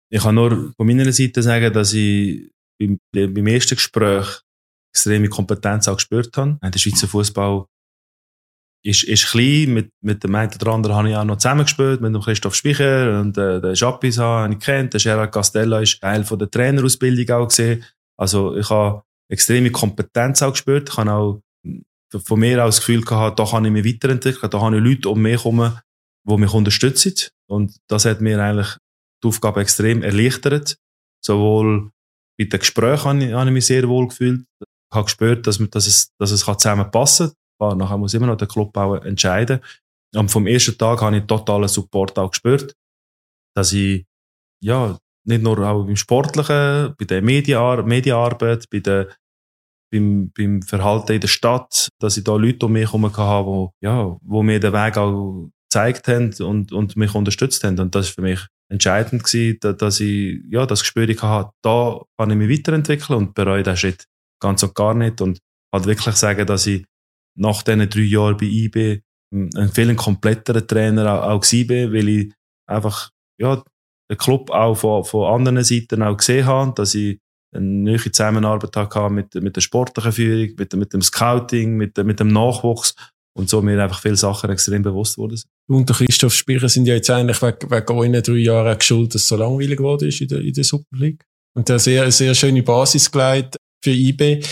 [0.09, 2.49] Ich kann nur von meiner Seite sagen, dass ich
[2.79, 4.43] beim, beim ersten Gespräch
[4.95, 6.59] extreme Kompetenz auch gespürt habe.
[6.63, 7.65] Der Schweizer Fußball
[8.85, 9.73] ist, ist klein.
[9.73, 13.21] Mit, mit dem einen oder anderen habe ich auch noch zusammengespielt, mit dem Christoph Spicher
[13.21, 14.93] und äh, den Jappis habe ich kennt.
[14.93, 17.85] Der Gerard Castella ist Teil von der Trainerausbildung auch gesehen.
[18.17, 20.91] Also ich habe extreme Kompetenz auch gespürt.
[20.91, 21.41] Ich habe auch
[22.25, 25.09] von mir aus das Gefühl gehabt, da kann ich mich weiterentwickeln, da habe ich Leute
[25.09, 25.77] um mich herum,
[26.29, 27.15] die mich unterstützen.
[27.49, 28.77] Und das hat mir eigentlich
[29.23, 30.77] die Aufgabe extrem erleichtert.
[31.25, 31.91] Sowohl
[32.39, 34.45] bei den Gesprächen habe ich, habe ich mich sehr wohl gefühlt.
[34.61, 37.37] Ich habe gespürt, dass, dass es, dass es zusammenpassen kann.
[37.59, 39.61] Klar, nachher muss immer noch der Club auch entscheiden.
[40.15, 42.75] Und vom ersten Tag habe ich totalen Support auch gespürt,
[43.57, 44.05] dass ich,
[44.63, 44.97] ja,
[45.27, 49.09] nicht nur auch im Sportlichen, bei der Medienarbeit, Medienarbeit bei der,
[49.91, 53.73] beim, beim Verhalten in der Stadt, dass ich da Leute um mich herum hatte, wo,
[53.81, 57.79] ja, wo mir den Weg auch gezeigt haben und, und mich unterstützt haben.
[57.79, 62.31] Und das ist für mich entscheidend gewesen, dass ich, ja, das Gespür hatte, da kann
[62.31, 64.05] ich mich weiterentwickeln und bereue den Schritt
[64.41, 65.21] ganz und gar nicht.
[65.21, 65.39] Und
[65.73, 66.85] halt wirklich sagen, dass ich
[67.37, 69.01] nach diesen drei Jahren bei IB
[69.33, 72.33] ein viel kompletterer Trainer auch, auch war, weil ich
[72.67, 73.11] einfach,
[73.41, 73.63] ja,
[74.11, 77.19] den Club auch von, von anderen Seiten auch gesehen habe, dass ich
[77.55, 82.21] eine neue Zusammenarbeit hatte mit, mit der sportlichen Führung, mit, mit dem Scouting, mit, mit
[82.21, 82.95] dem Nachwuchs
[83.37, 85.41] und so mir einfach viele Sachen extrem bewusst wurden.
[85.69, 89.15] Du und der Christoph Spiecher sind ja jetzt eigentlich wegen, wegen euren drei Jahren geschuldet,
[89.15, 91.25] dass es so langweilig geworden ist in der, in der Super League.
[91.57, 94.45] Und eine sehr, sehr schöne Basis gelegt für IB.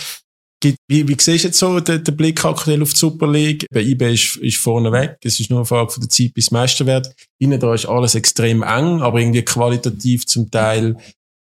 [0.65, 3.67] Wie, wie siehst du jetzt so den, den Blick aktuell auf die Super League?
[3.73, 5.19] Bei IB ist, ist vorne weg.
[5.25, 7.15] Es ist nur eine Frage von der Zeit bis Meisterwert.
[7.39, 10.97] Innen da ist alles extrem eng, aber irgendwie qualitativ zum Teil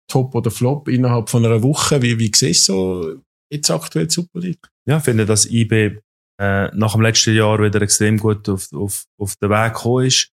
[0.09, 2.01] Top oder Flop innerhalb von einer Woche.
[2.01, 4.67] Wie, wie siehst du so jetzt aktuell die Super League?
[4.85, 5.99] Ja, ich finde, dass IB
[6.39, 10.29] äh, nach dem letzten Jahr wieder extrem gut auf, auf, auf den Weg gekommen ist.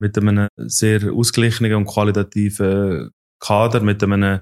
[0.00, 4.40] Mit einem sehr ausgeglichenen und qualitativen Kader, mit einem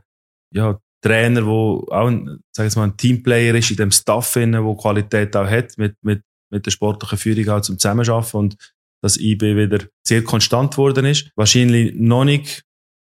[0.54, 4.76] ja, Trainer, der auch ein, sag ich mal, ein Teamplayer ist in dem Staff, der
[4.80, 8.56] Qualität auch hat, mit, mit, mit der sportlichen Führung auch zum Zusammenarbeiten und
[9.02, 11.30] dass IB wieder sehr konstant geworden ist.
[11.36, 12.64] Wahrscheinlich noch nicht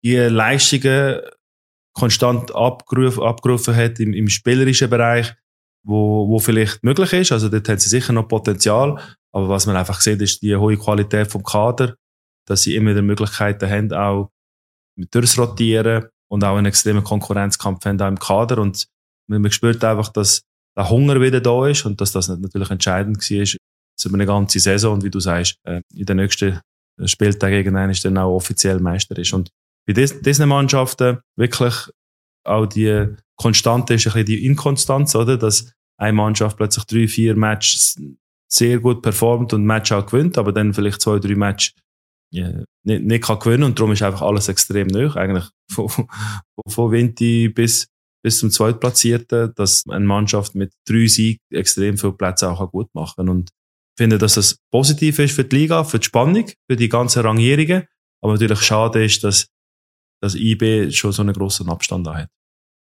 [0.04, 1.20] die Leistungen
[1.94, 5.34] konstant abgerufen, abgerufen hat im, im spielerischen Bereich,
[5.84, 7.32] wo, wo vielleicht möglich ist.
[7.32, 9.02] Also dort hat sie sicher noch Potenzial.
[9.32, 11.96] Aber was man einfach sieht, ist die hohe Qualität vom Kader,
[12.46, 14.32] dass sie immer die Möglichkeiten haben, auch
[14.96, 18.60] durchrotieren und auch einen extremen Konkurrenzkampf haben auch im Kader.
[18.60, 18.88] Und
[19.28, 20.42] man spürt einfach, dass
[20.78, 23.46] der Hunger wieder da ist und dass das natürlich entscheidend war
[24.06, 24.94] über eine ganze Saison.
[24.96, 26.62] Und wie du sagst, äh, in den nächsten
[27.06, 29.34] Spieltagen irgendwann ist dann auch offiziell Meister ist.
[29.34, 29.50] Und
[29.86, 31.74] bei diesen Mannschaften wirklich
[32.46, 35.38] auch die Konstante ist ein bisschen die Inkonstanz, oder?
[35.38, 37.96] Dass eine Mannschaft plötzlich drei, vier Matches
[38.52, 41.74] sehr gut performt und Match auch gewinnt, aber dann vielleicht zwei, drei Matches
[42.32, 42.52] ja,
[42.84, 45.90] nicht, nicht kann gewinnen und darum ist einfach alles extrem nöch, eigentlich von,
[46.68, 47.88] von Vinti bis,
[48.24, 53.16] bis zum Zweitplatzierten, dass eine Mannschaft mit drei Siegen extrem viele Plätze auch gut machen
[53.18, 53.30] kann.
[53.30, 56.90] Und ich finde, dass das positiv ist für die Liga, für die Spannung, für die
[56.90, 57.88] ganzen Rangierungen,
[58.22, 59.48] aber natürlich schade ist, dass,
[60.22, 62.30] dass IB schon so einen grossen Abstand da hat.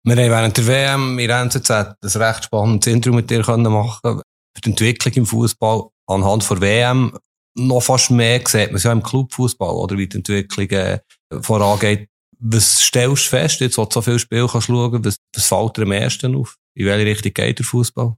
[0.04, 4.22] Wir haben während der WM in NZZ ein recht spannendes Interview mit dir machen
[4.56, 7.18] für die Entwicklung im Fußball anhand der WM
[7.58, 11.00] noch fast mehr sieht man es ja im Clubfußball, oder wie die Entwicklung äh,
[11.42, 12.08] vorangeht.
[12.40, 15.78] Was stellst du fest, jetzt, wo du so viele Spiele kannst schauen, was, was fällt
[15.78, 16.58] dir am ersten auf?
[16.76, 18.16] In welche Richtung geht der Fußball?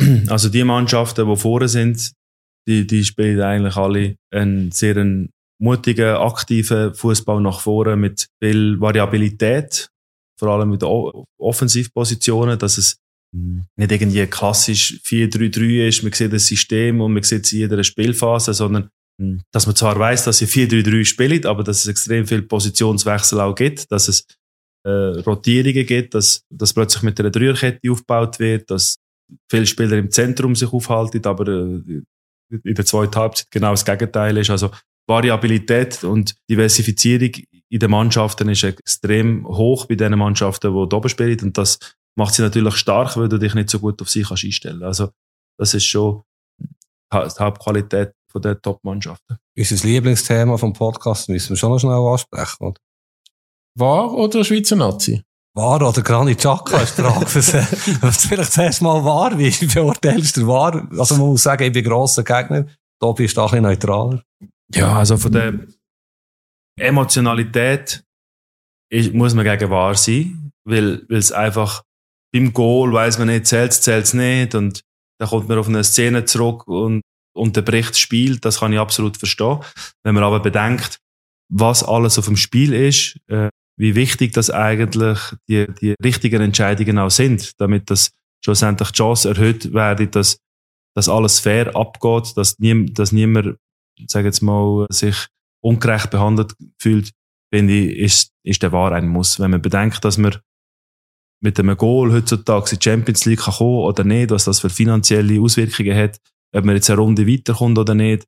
[0.28, 2.12] Also die Mannschaften, die vorne sind,
[2.66, 4.96] die, die spielen eigentlich alle einen sehr
[5.60, 9.88] mutigen, aktiven Fußball nach vorne mit viel Variabilität,
[10.38, 10.82] vor allem mit
[11.38, 12.96] Offensivpositionen, dass es
[13.34, 17.82] nicht irgendwie klassisch 4-3-3 ist, man sieht das System und man sieht es in jeder
[17.82, 22.26] Spielphase, sondern hm, dass man zwar weiß, dass sie 4-3-3 spielt, aber dass es extrem
[22.26, 24.24] viel Positionswechsel auch gibt, dass es
[24.84, 28.96] äh, Rotierungen gibt, dass, dass plötzlich mit einer Dreierkette aufgebaut wird, dass
[29.50, 32.02] viele Spieler im Zentrum sich aufhalten, aber äh,
[32.62, 34.50] in der zweiten Halbzeit genau das Gegenteil ist.
[34.50, 34.70] Also
[35.08, 37.32] Variabilität und Diversifizierung
[37.68, 41.40] in den Mannschaften ist extrem hoch bei den Mannschaften, die oben spielen.
[41.40, 41.78] Und das
[42.16, 45.10] macht sie natürlich stark, weil du dich nicht so gut auf sie kannst einstellen Also
[45.58, 46.22] das ist schon
[46.60, 46.68] die
[47.12, 49.38] Hauptqualität von der Top-Mannschaften.
[49.56, 52.80] Unser Lieblingsthema vom Podcast müssen wir schon noch schnell ansprechen, oder?
[53.76, 55.22] War oder Schweizer Nazi?
[55.56, 57.26] War oder Granit Xhaka ist die Frage.
[58.02, 60.88] was vielleicht zuerst mal war, wie beurteilst du war?
[60.98, 62.66] Also man muss sagen, ich bin grosser Gegner.
[63.00, 64.22] Tobi ist da ein bisschen neutraler.
[64.74, 65.66] Ja, also von der
[66.76, 68.04] Emotionalität
[68.90, 71.84] ist, muss man gegen wahr sein, weil, weil es einfach
[72.34, 74.54] beim Goal weiß man nicht, zählt es, zählt es nicht.
[74.56, 74.82] Und
[75.18, 77.00] dann kommt man auf eine Szene zurück und
[77.32, 78.38] unterbricht das Spiel.
[78.40, 79.60] Das kann ich absolut verstehen.
[80.02, 80.98] Wenn man aber bedenkt,
[81.48, 85.18] was alles auf dem Spiel ist, äh, wie wichtig das eigentlich
[85.48, 88.10] die, die richtigen Entscheidungen auch sind, damit das
[88.44, 90.38] schlussendlich die Chance erhöht werde, dass,
[90.96, 93.56] dass alles fair abgeht, dass, nie, dass niemand,
[94.08, 95.26] sag jetzt mal, sich
[95.60, 97.10] ungerecht behandelt fühlt,
[97.52, 99.38] finde ich, ist, ist der Wahr ein Muss.
[99.38, 100.36] Wenn man bedenkt, dass man
[101.44, 104.70] mit einem Goal heutzutage in die Champions League kann kommen oder nicht, was das für
[104.70, 106.18] finanzielle Auswirkungen hat,
[106.56, 108.26] ob man jetzt eine Runde weiterkommt oder nicht,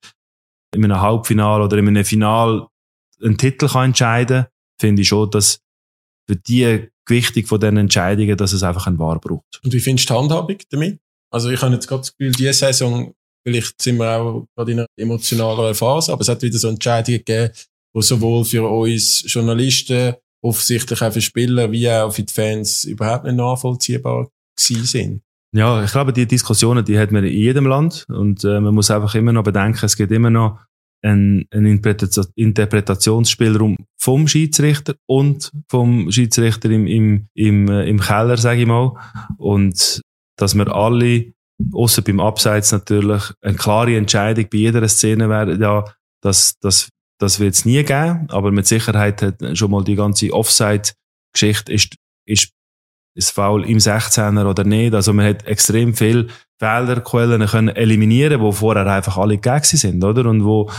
[0.74, 2.66] in einem Halbfinale oder in einem Final
[3.22, 4.44] einen Titel kann entscheiden,
[4.78, 5.60] finde ich schon, dass
[6.28, 9.60] für die Gewichtung von diesen Entscheidungen, dass es einfach ein Wahr braucht.
[9.64, 10.98] Und wie findest du die Handhabung damit?
[11.32, 13.14] Also ich habe jetzt gerade das Gefühl, diese Saison,
[13.46, 17.18] vielleicht sind wir auch gerade in einer emotionaleren Phase, aber es hat wieder so Entscheidungen
[17.18, 17.52] gegeben,
[17.94, 23.24] wo sowohl für uns Journalisten offensichtlich auch für Spieler wie auch für die Fans überhaupt
[23.24, 24.28] nicht nachvollziehbar
[24.58, 25.22] sind.
[25.52, 28.90] Ja, ich glaube, die Diskussionen, die hat man in jedem Land und äh, man muss
[28.90, 30.58] einfach immer noch bedenken, es gibt immer noch
[31.02, 38.66] einen, Interpretationsspielraum vom Schiedsrichter und vom Schiedsrichter im, im, im, äh, im Keller, sage ich
[38.66, 38.92] mal.
[39.38, 40.02] Und
[40.36, 41.32] dass wir alle,
[41.72, 45.84] außer beim Abseits natürlich, eine klare Entscheidung bei jeder Szene wäre, ja,
[46.22, 50.32] das, das, das wird es nie geben, aber mit Sicherheit hat schon mal die ganze
[50.32, 51.96] Offside-Geschichte ist,
[52.26, 52.50] ist
[53.16, 54.94] ist Foul im 16er oder nicht.
[54.94, 56.28] Also man hat extrem viel
[56.60, 60.28] Fehlerquellen können eliminieren, wo vorher einfach alle gegeben sind, oder?
[60.28, 60.70] Und wo,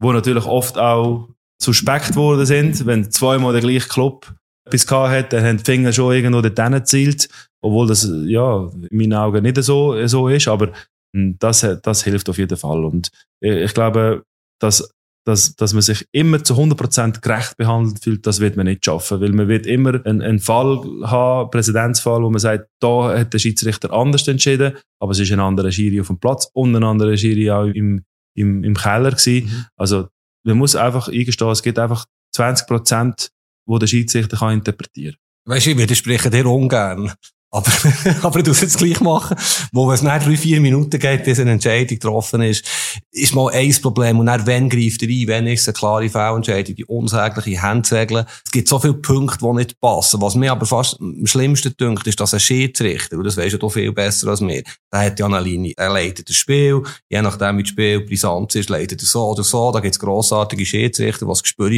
[0.00, 1.28] wo natürlich oft auch
[1.62, 4.34] suspekt worden sind, wenn zweimal der gleiche Club
[4.66, 7.28] etwas gehabt hat, dann haben die Finger schon irgendwo dort gezielt,
[7.62, 10.72] obwohl das, ja, in meinen Augen nicht so, so ist, aber
[11.14, 12.84] hm, das, das hilft auf jeden Fall.
[12.84, 14.24] Und ich glaube,
[14.60, 14.93] dass
[15.24, 19.20] dass, dass man sich immer zu 100% gerecht behandelt fühlt, das wird man nicht schaffen.
[19.20, 23.38] Weil man wird immer einen, einen Fall haben, Präzedenzfall, wo man sagt, da hat der
[23.38, 27.16] Schiedsrichter anders entschieden, aber es ist ein anderer Schiri auf dem Platz und ein anderer
[27.16, 28.04] Schiri auch im,
[28.36, 29.46] im, im Keller gewesen.
[29.46, 29.64] Mhm.
[29.76, 30.08] Also,
[30.46, 32.04] man muss einfach eingestehen, es gibt einfach
[32.36, 33.30] 20%,
[33.66, 35.54] wo der Schiedsrichter kann interpretieren kann.
[35.54, 37.12] Weißt du, ich widerspreche dir ungern.
[37.54, 37.70] Aber,
[38.22, 39.36] aber du es gleich machen.
[39.72, 42.66] Wo es nach drei, vier Minuten geht, bis eine Entscheidung getroffen ist,
[43.12, 44.18] ist mal ein Problem.
[44.18, 45.28] Und dann, wenn greift er ein?
[45.28, 46.74] Wenn ist es eine klare Fehlentscheidung?
[46.74, 48.26] Die unsägliche Handsegeln.
[48.44, 50.20] Es gibt so viele Punkte, die nicht passen.
[50.20, 53.68] Was mir aber fast am schlimmsten dünkt, ist, dass ein Schiedsrichter, und das weisst du
[53.68, 55.74] viel besser als mir, der hat ja eine Linie.
[55.76, 56.82] Er leitet das Spiel.
[57.08, 59.70] Je nachdem, wie das Spiel brisant ist, leitet er so oder so.
[59.70, 61.70] Da gibt es grossartige Schiedsrichter, die das Gespür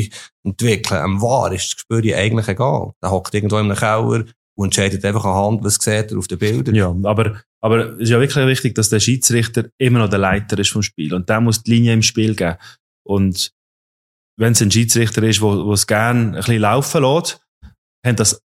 [0.42, 1.02] entwickeln.
[1.02, 2.92] Am Wahr ist das Gespür eigentlich egal.
[3.02, 4.24] Der hockt irgendwo in einem Keller,
[4.56, 6.74] und entscheidet einfach anhand, was sieht er auf den Bildern.
[6.74, 10.58] Ja, aber, aber es ist ja wirklich wichtig, dass der Schiedsrichter immer noch der Leiter
[10.58, 12.56] ist vom Spiel und der muss die Linie im Spiel geben.
[13.06, 13.52] Und
[14.38, 17.40] wenn es ein Schiedsrichter ist, wo es gern ein bisschen laufen lässt,
[18.04, 18.42] haben das,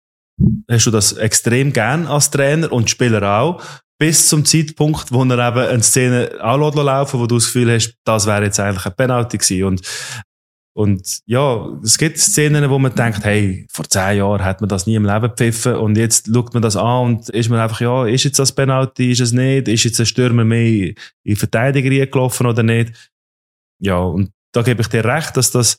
[0.70, 3.62] hast du das extrem gern als Trainer und Spieler auch,
[3.98, 7.96] bis zum Zeitpunkt, wo er eben eine Szene auch laufen wo du das Gefühl hast,
[8.04, 9.64] das wäre jetzt eigentlich ein Penalty gewesen.
[9.64, 9.82] Und
[10.76, 14.86] und ja, es gibt Szenen, wo man denkt, hey, vor zehn Jahren hat man das
[14.86, 18.04] nie im Leben gepfiffen und jetzt schaut man das an und ist man einfach, ja,
[18.04, 20.92] ist jetzt das Penalty, ist es nicht, ist jetzt ein Stürmer mehr
[21.24, 22.92] in Verteidiger gelaufen oder nicht?
[23.78, 25.78] Ja, und da gebe ich dir recht, dass das,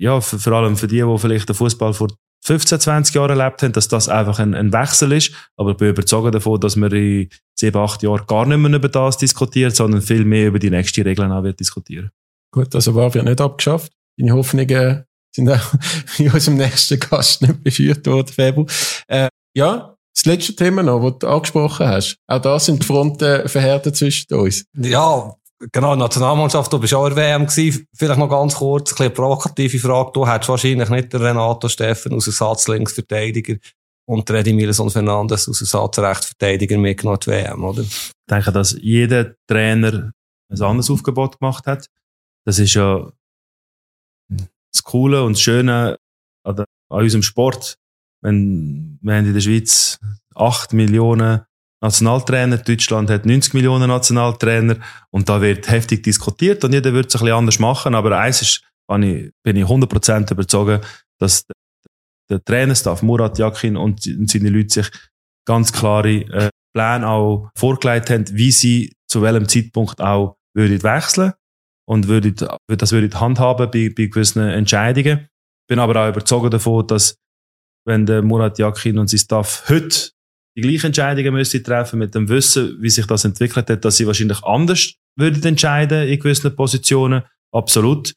[0.00, 2.08] ja, vor allem für die, die vielleicht den Fußball vor
[2.42, 5.32] 15, 20 Jahren erlebt haben, dass das einfach ein, ein Wechsel ist.
[5.56, 8.88] Aber ich bin überzeugt davon, dass man in sieben, acht Jahren gar nicht mehr über
[8.88, 12.10] das diskutiert, sondern viel mehr über die nächsten Regeln auch wird diskutieren.
[12.52, 13.92] Gut, also war wir nicht abgeschafft.
[14.18, 15.72] Deine Hoffnungen sind auch
[16.18, 18.66] in unserem nächsten Gast nicht beführt worden, Februar.
[19.06, 22.16] Äh, ja, das letzte Thema noch, das du angesprochen hast.
[22.26, 24.64] Auch da sind die Fronten verhärtet zwischen uns.
[24.76, 25.34] Ja,
[25.72, 27.86] genau, Nationalmannschaft, du bist auch in der WM gewesen.
[27.94, 30.10] Vielleicht noch ganz kurz, eine provokative Frage.
[30.12, 33.56] Du hättest wahrscheinlich nicht den Renato Steffen aus Ersatzlinksverteidiger
[34.06, 37.82] und der Edmilson Fernandes aus Ersatzrechtsverteidiger mitgenommen die WM, oder?
[37.82, 40.12] Ich denke, dass jeder Trainer
[40.50, 41.86] ein anderes Aufgebot gemacht hat.
[42.46, 43.10] Das ist ja
[44.72, 45.96] das Coole und das Schöne
[46.44, 47.76] an, der, an unserem Sport.
[48.22, 49.98] Wenn, wir haben in der Schweiz
[50.34, 51.42] 8 Millionen
[51.82, 54.76] Nationaltrainer, Deutschland hat 90 Millionen Nationaltrainer
[55.10, 58.42] und da wird heftig diskutiert und jeder wird es ein bisschen anders machen, aber eins
[58.42, 60.86] ist, bin ich 100% überzeugt,
[61.18, 61.46] dass
[62.28, 64.90] der Trainerstaff Murat Yakin und seine Leute sich
[65.46, 71.32] ganz klare äh, Pläne auch vorgelegt haben, wie sie zu welchem Zeitpunkt auch würden wechseln
[71.90, 72.32] und würde,
[72.68, 75.26] das würde handhaben bei, bei gewissen Entscheidungen.
[75.68, 77.16] Bin aber auch überzeugt davon, dass
[77.84, 80.10] wenn der Murat Yakin und sein Staff heute
[80.56, 84.06] die gleichen Entscheidungen müssen treffen mit dem Wissen, wie sich das entwickelt hat, dass sie
[84.06, 87.22] wahrscheinlich anders würden entscheiden in gewissen Positionen.
[87.52, 88.14] Absolut.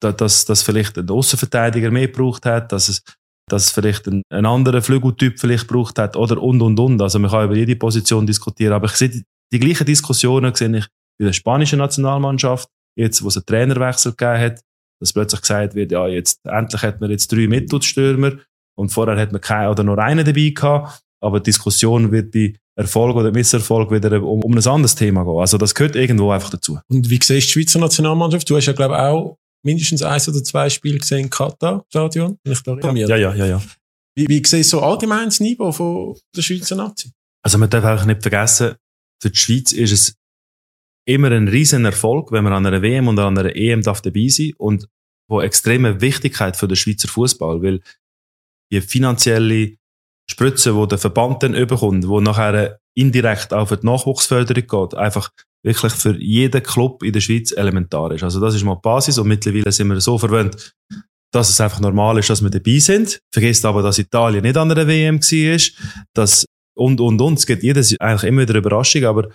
[0.00, 3.02] Dass, dass vielleicht ein Außenverteidiger mehr gebraucht hat, dass es,
[3.50, 7.02] dass vielleicht ein, ein anderer Flügeltyp vielleicht gebraucht hat oder und und und.
[7.02, 8.72] Also man kann über jede Position diskutieren.
[8.72, 10.86] Aber ich sehe die, die gleichen Diskussionen sehe ich
[11.18, 14.60] bei der spanischen Nationalmannschaft, jetzt, wo es einen Trainerwechsel gegeben hat,
[15.00, 18.32] dass plötzlich gesagt wird, ja, jetzt, endlich hat man jetzt drei Mittelstürmer
[18.76, 22.54] und vorher hat man keinen oder nur einen dabei gehabt, aber die Diskussion wird bei
[22.76, 25.38] Erfolg oder Misserfolg wieder um, um ein anderes Thema gehen.
[25.38, 26.78] Also das gehört irgendwo einfach dazu.
[26.88, 28.48] Und wie siehst du die Schweizer Nationalmannschaft?
[28.50, 32.38] Du hast ja, glaube ich, auch mindestens eins oder zwei Spiele gesehen im Katar-Stadion.
[33.08, 33.62] Ja, ja, ja, ja.
[34.16, 37.10] Wie, wie siehst du so allgemein das Niveau von der Schweizer Nazi?
[37.42, 38.74] Also man darf einfach nicht vergessen,
[39.22, 40.16] für die Schweiz ist es
[41.06, 44.28] immer ein riesen Erfolg, wenn man an einer WM und an einer EM darf dabei
[44.28, 44.88] sein und
[45.28, 47.80] wo extreme Wichtigkeit für den Schweizer Fußball, weil
[48.72, 49.76] die finanzielle
[50.30, 55.30] Spritze, wo der Verband dann überkommt, wo nachher indirekt auch für die Nachwuchsförderung geht, einfach
[55.62, 58.22] wirklich für jeden Club in der Schweiz elementar ist.
[58.22, 60.74] Also das ist mal die Basis und mittlerweile sind wir so verwöhnt,
[61.32, 63.20] dass es einfach normal ist, dass wir dabei sind.
[63.32, 65.60] Vergesst aber, dass Italien nicht an einer WM war,
[66.14, 66.44] dass
[66.76, 67.38] und, und, und.
[67.38, 69.30] Es gibt jedes eigentlich immer wieder Überraschung, aber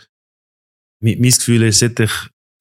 [1.02, 2.12] mein, Gefühl ist, seit ich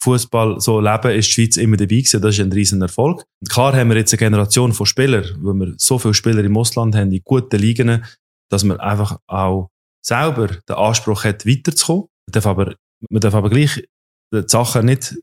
[0.03, 2.23] Fußball so lebe, ist die Schweiz immer dabei gewesen.
[2.23, 3.25] Das ist ein riesen Erfolg.
[3.49, 6.95] Klar haben wir jetzt eine Generation von Spielern, wo wir so viele Spieler im Ausland
[6.95, 8.05] haben, in guten Ligen,
[8.51, 9.71] dass man einfach auch
[10.05, 12.07] selber den Anspruch hat, weiterzukommen.
[12.27, 12.75] Man darf aber,
[13.11, 13.83] man darf aber gleich
[14.33, 15.17] die Sachen nicht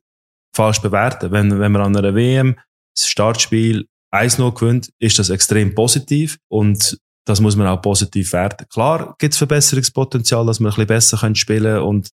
[0.56, 1.32] falsch bewerten.
[1.32, 2.56] Wenn, wenn man an einer WM
[2.96, 6.98] das Startspiel 1-0 gewinnt, ist das extrem positiv und
[7.28, 8.66] das muss man auch positiv werten.
[8.70, 12.10] Klar gibt es Verbesserungspotenzial, dass wir ein bisschen besser spielen können und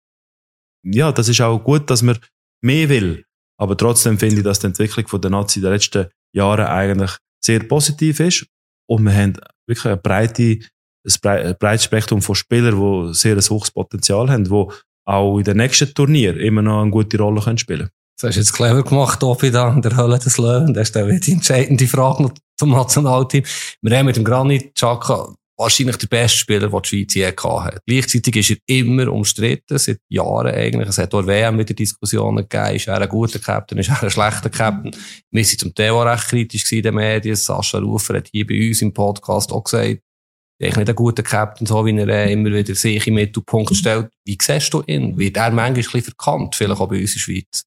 [0.83, 2.17] ja, das ist auch gut, dass man
[2.61, 3.25] mehr will.
[3.57, 7.11] Aber trotzdem finde ich, dass die Entwicklung von der Nazi in den letzten Jahren eigentlich
[7.43, 8.45] sehr positiv ist.
[8.87, 10.59] Und wir haben wirklich eine breite,
[11.23, 14.65] ein breites Spektrum von Spielern, die sehr ein hohes Potenzial haben, die
[15.05, 17.89] auch in den nächsten Turnier immer noch eine gute Rolle können spielen können.
[18.21, 20.73] Das hast du jetzt clever gemacht, Tobi, da in der Hölle des Löwen.
[20.73, 23.43] Das ist dann die entscheidende Frage zum Nationalteam.
[23.81, 27.81] Wir haben mit dem Granit Xhaka wahrscheinlich der beste Spieler, den die Schweiz je hat.
[27.85, 30.87] Gleichzeitig ist er immer umstritten, seit Jahren eigentlich.
[30.87, 32.75] Es hat auch WM wieder Diskussionen gegeben.
[32.75, 34.95] Ist er ein guter Captain, ist er ein schlechter Captain?
[35.31, 37.35] Wir sind zum Thema recht kritisch in den Medien.
[37.35, 39.99] Sascha Rufer hat hier bei uns im Podcast auch gesagt,
[40.61, 44.09] ist nicht ein guter Captain, so wie er äh, immer wieder sich im Mittelpunkt stellt.
[44.25, 45.17] Wie siehst du ihn?
[45.17, 47.65] Wird er manchmal ein bisschen verkannt, vielleicht auch bei uns in der Schweiz?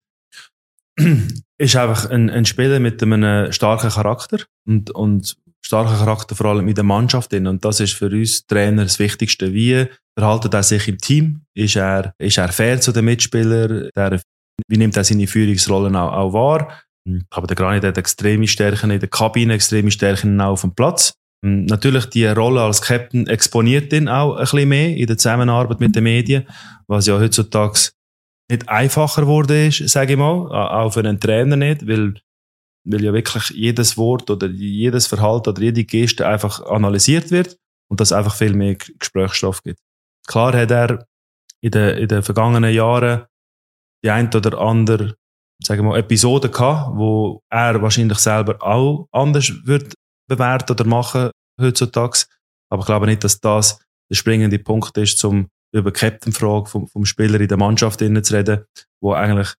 [1.59, 6.69] ist einfach ein, ein Spieler mit einem starken Charakter und, und starker Charakter vor allem
[6.69, 7.33] in der Mannschaft.
[7.33, 9.53] Und das ist für uns Trainer das Wichtigste.
[9.53, 9.87] Wie
[10.19, 11.43] verhaltet er sich im Team?
[11.55, 13.89] Ist er, ist er fair zu den Mitspielern?
[13.97, 14.21] Der,
[14.69, 16.83] wie nimmt er seine Führungsrollen auch, auch wahr?
[17.31, 21.15] Aber der Granit hat extreme Stärken in der Kabine, extreme Stärken auch auf dem Platz.
[21.45, 25.97] Natürlich, die Rolle als Captain exponiert ihn auch ein bisschen mehr in der Zusammenarbeit mit
[25.97, 26.47] den Medien,
[26.87, 27.91] was ja heutzutage
[28.49, 32.15] nicht einfacher wurde sage ich mal, auch für einen Trainer nicht, weil
[32.85, 37.57] weil ja wirklich jedes Wort oder jedes Verhalten oder jede Geste einfach analysiert wird
[37.89, 39.81] und das einfach viel mehr Gesprächsstoff gibt.
[40.27, 41.07] Klar hat er
[41.61, 43.27] in den, in den vergangenen Jahren
[44.05, 45.15] die ein oder andere,
[45.63, 49.95] sagen wir mal, Episode gehabt, wo er wahrscheinlich selber auch anders wird
[50.29, 51.31] bewerten oder machen
[51.61, 52.25] heutzutage.
[52.69, 53.79] Aber ich glaube nicht, dass das
[54.11, 58.35] der springende Punkt ist, zum über die Captain-Frage vom, vom Spieler in der Mannschaft zu
[58.35, 58.65] reden,
[59.01, 59.55] wo eigentlich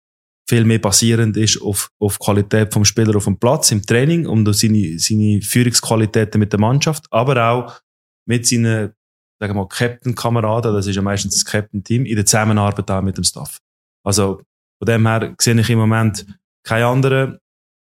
[0.53, 4.53] viel mehr basierend ist auf, auf Qualität vom Spieler auf dem Platz, im Training und
[4.53, 7.81] seine, seine Führungsqualitäten mit der Mannschaft, aber auch
[8.27, 8.93] mit seinen,
[9.41, 13.17] sagen wir mal, Captain-Kameraden, das ist ja meistens das Captain-Team, in der Zusammenarbeit auch mit
[13.17, 13.61] dem Staff.
[14.05, 14.43] Also,
[14.79, 16.27] von dem her sehe ich im Moment
[16.65, 17.39] keine anderen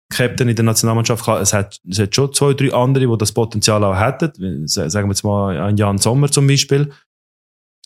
[0.09, 1.27] Captain in der Nationalmannschaft.
[1.27, 4.67] Es hat, es hat schon zwei, drei andere, die das Potenzial auch hätten.
[4.67, 6.91] Sagen wir jetzt mal ein Jan Sommer zum Beispiel.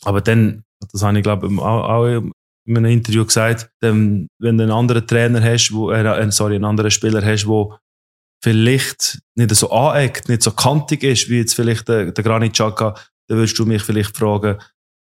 [0.04, 2.22] Aber dann, das habe ich glaube auch, auch
[2.64, 6.90] in einem Interview gesagt, wenn du einen anderen Trainer hast, wo, äh, sorry, einen anderen
[6.90, 7.78] Spieler hast, der
[8.42, 12.94] vielleicht nicht so aneckt, nicht so kantig ist, wie jetzt vielleicht der, der Granit Xhaka,
[13.28, 14.58] dann würdest du mich vielleicht fragen,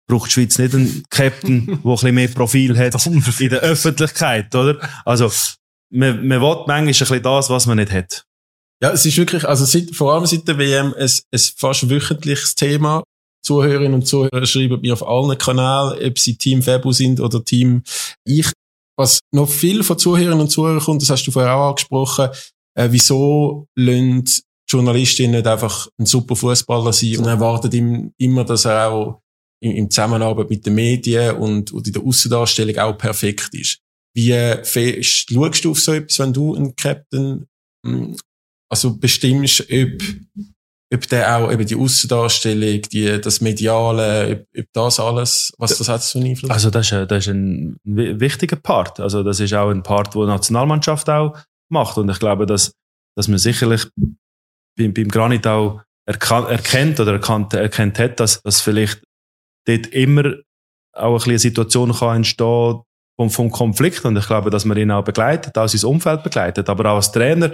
[0.09, 4.55] braucht die Schweiz nicht einen Captain, der ein bisschen mehr Profil hat in der Öffentlichkeit,
[4.55, 4.79] oder?
[5.05, 5.31] Also,
[5.91, 8.25] man, man will manchmal ein bisschen das, was man nicht hat.
[8.83, 12.55] Ja, es ist wirklich, also seit, vor allem seit der WM, ein, ein fast wöchentliches
[12.55, 13.03] Thema.
[13.43, 17.83] Zuhörerinnen und Zuhörer schreiben mir auf allen Kanälen, ob sie Team Fabu sind oder Team
[18.25, 18.53] ich.
[18.97, 22.29] Was noch viel von Zuhörerinnen und Zuhörern kommt, das hast du vorher auch angesprochen,
[22.77, 24.25] äh, wieso lassen
[24.69, 29.21] Journalistinnen nicht einfach ein super Fußballer sein und erwartet ihm immer, dass er auch
[29.61, 33.81] in, in Zusammenarbeit mit den Medien und, und in der Außendarstellung auch perfekt ist.
[34.15, 34.33] Wie
[34.63, 37.47] fest schaust du auf so etwas, wenn du einen Captain
[37.85, 38.17] hm,
[38.71, 40.03] also bestimmst, ob
[40.93, 45.89] ob der auch eben die Aussendarstellung, die, das Mediale, ob, ob das alles, was das
[45.89, 46.51] hat für einen Einfluss?
[46.51, 48.99] Also das ist, ein, das ist ein wichtiger Part.
[48.99, 51.37] Also das ist auch ein Part, wo die Nationalmannschaft auch
[51.69, 51.97] macht.
[51.97, 52.73] Und ich glaube, dass,
[53.17, 53.87] dass man sicherlich
[54.77, 59.01] beim, beim Granit auch erkan erkennt oder erkannt, erkennt hat, dass, dass vielleicht
[59.67, 60.35] dort immer
[60.93, 62.81] auch ein bisschen eine Situation kann entstehen
[63.17, 64.05] vom, vom Konflikt.
[64.05, 66.69] Und ich glaube, dass man ihn auch begleitet, auch sein Umfeld begleitet.
[66.69, 67.53] Aber auch als Trainer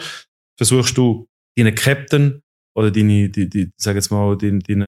[0.57, 1.27] versuchst du,
[1.59, 2.43] deinen Captain
[2.77, 4.87] oder deine, die, die, sag jetzt mal, deine, deine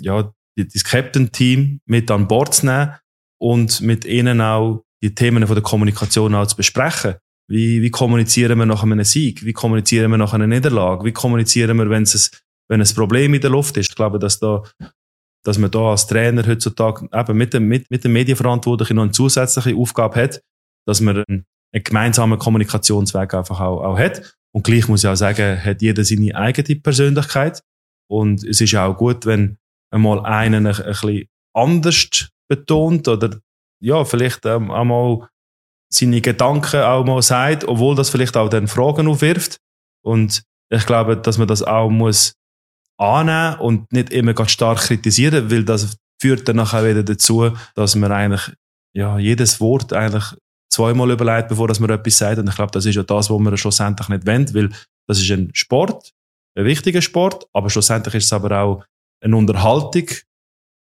[0.00, 2.94] ja, die, das Captain-Team mit an Bord zu nehmen
[3.40, 7.14] und mit ihnen auch die Themen von der Kommunikation auch zu besprechen.
[7.50, 9.44] Wie, wie kommunizieren wir nach einem Sieg?
[9.44, 11.04] Wie kommunizieren wir nach einer Niederlage?
[11.04, 12.30] Wie kommunizieren wir, wenn es,
[12.68, 13.90] wenn ein Problem in der Luft ist?
[13.90, 14.64] Ich glaube, dass da,
[15.44, 19.12] dass man da als Trainer heutzutage eben mit dem, mit, mit dem Medienverantwortlichen noch eine
[19.12, 20.42] zusätzliche Aufgabe hat,
[20.86, 24.36] dass man einen, einen gemeinsamen Kommunikationsweg einfach auch, auch hat.
[24.54, 27.62] Und gleich muss ich auch sagen, hat jeder seine eigene Persönlichkeit.
[28.10, 29.58] Und es ist auch gut, wenn
[29.92, 33.38] einmal einen ein, ein bisschen anders betont oder
[33.80, 35.28] ja, vielleicht ähm, einmal
[35.92, 39.58] seine Gedanken auch mal sagt, obwohl das vielleicht auch dann Fragen aufwirft.
[40.04, 42.34] Und ich glaube, dass man das auch muss
[42.98, 47.94] annehmen und nicht immer ganz stark kritisieren, weil das führt dann nachher wieder dazu, dass
[47.94, 48.52] man eigentlich
[48.94, 50.34] ja, jedes Wort eigentlich
[50.68, 52.38] zweimal überlegt, bevor man etwas sagt.
[52.38, 54.70] Und ich glaube, das ist ja das, was man schlussendlich nicht wollen, weil
[55.06, 56.12] das ist ein Sport,
[56.56, 58.84] ein wichtiger Sport, aber schlussendlich ist es aber auch
[59.22, 60.08] eine Unterhaltung.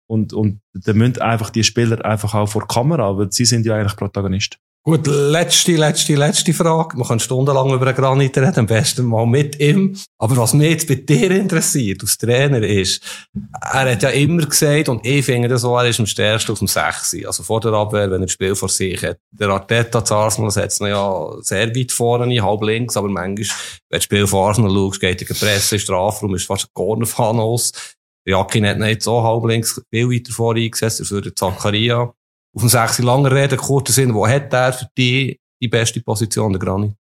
[0.09, 3.65] Und, und da müssen einfach die Spieler einfach auch vor der Kamera, weil sie sind
[3.65, 4.57] ja eigentlich Protagonisten.
[4.85, 6.97] Gut, letzte, letzte, letzte Frage.
[6.97, 9.97] Man kann stundenlang über einen Granit reden, am besten mal mit ihm.
[10.17, 13.03] Aber was mich jetzt bei dir interessiert, als Trainer, ist,
[13.61, 16.59] er hat ja immer gesagt, und ich finde das so, er ist am stärksten auf
[16.59, 17.17] dem 6.
[17.25, 19.17] Also vor der Abwehr, wenn er das Spiel vor sich hat.
[19.31, 23.97] Der Arteta zu Arsenal setzt ihn ja sehr weit vorne, halb links, aber manchmal, wenn
[23.97, 27.73] das Spiel vor Arsenal schaust, geht er Presse, Strafraum, ist fast ein Cornerfahne aus.
[28.25, 32.13] Jakin hat nicht so halb links viel weiter vor eingesetzt, für den Zakaria
[32.55, 36.53] auf dem 6 langer Rede, kurzer Sinn, wo hat er für dich die beste Position,
[36.53, 36.95] der Granit?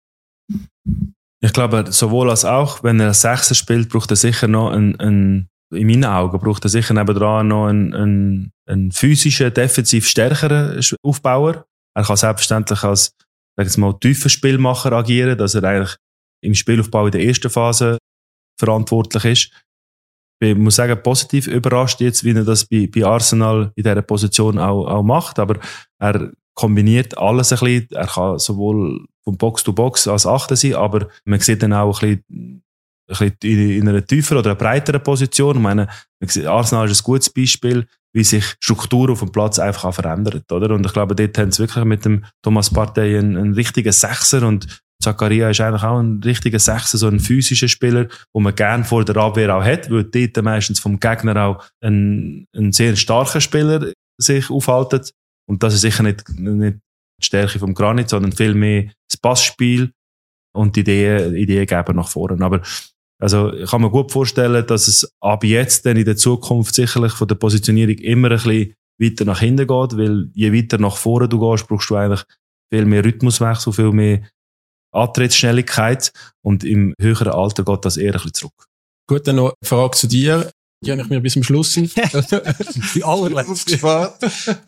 [1.42, 5.50] Ich glaube, sowohl als auch, wenn er Sechser spielt, braucht er sicher noch einen, einen
[5.74, 11.66] in meinen Augen, braucht er sicher nebenan noch einen, einen, einen physischen, defensiv stärkeren Aufbauer.
[11.96, 13.12] Er kann selbstverständlich als,
[13.58, 15.96] sag ich mal, tiefer Spielmacher agieren, dass er eigentlich
[16.44, 17.98] im Spielaufbau in der ersten Phase
[18.60, 19.66] verantwortlich ist
[20.40, 24.60] ich muss sagen, positiv überrascht jetzt, wie er das bei, bei Arsenal in dieser Position
[24.60, 25.40] auch, auch macht.
[25.40, 25.60] Aber
[26.00, 27.88] er kombiniert alles ein bisschen.
[27.92, 32.02] Er kann sowohl von Box to Box als Achter sein, aber man sieht dann auch
[32.02, 32.64] ein bisschen,
[33.08, 35.58] ein bisschen in, einer tieferen oder breiteren Position.
[35.58, 35.88] Ich meine,
[36.48, 40.74] Arsenal ist ein gutes Beispiel, wie sich Struktur auf dem Platz einfach verändert, oder?
[40.74, 44.48] Und ich glaube, dort haben sie wirklich mit dem Thomas Partey einen, einen richtigen Sechser
[44.48, 48.84] und Zakaria ist eigentlich auch ein richtiger Sechser, so ein physischer Spieler, wo man gern
[48.84, 53.42] vor der Abwehr auch hat, weil dort meistens vom Gegner auch ein, ein sehr starker
[53.42, 55.12] Spieler sich aufhaltet.
[55.48, 56.78] Und das ist sicher nicht, nicht
[57.22, 59.92] die Stärke vom Granit, sondern vielmehr das Passspiel
[60.56, 62.44] und die Ideen, Ideen geben nach vorne.
[62.44, 62.62] Aber
[63.22, 67.14] also ich kann mir gut vorstellen, dass es ab jetzt dann in der Zukunft sicherlich
[67.14, 71.30] von der Positionierung immer ein bisschen weiter nach hinten geht, weil je weiter nach vorne
[71.30, 72.24] du gehst, brauchst du eigentlich
[72.74, 74.22] viel mehr Rhythmuswechsel, viel mehr
[74.96, 78.66] Antrittsschnelligkeit und im höheren Alter geht das eher ein bisschen zurück.
[79.08, 80.52] Gut, dann noch eine Frage zu dir.
[80.84, 81.74] Die habe ich mir bis zum Schluss
[82.96, 83.78] die allerletzte.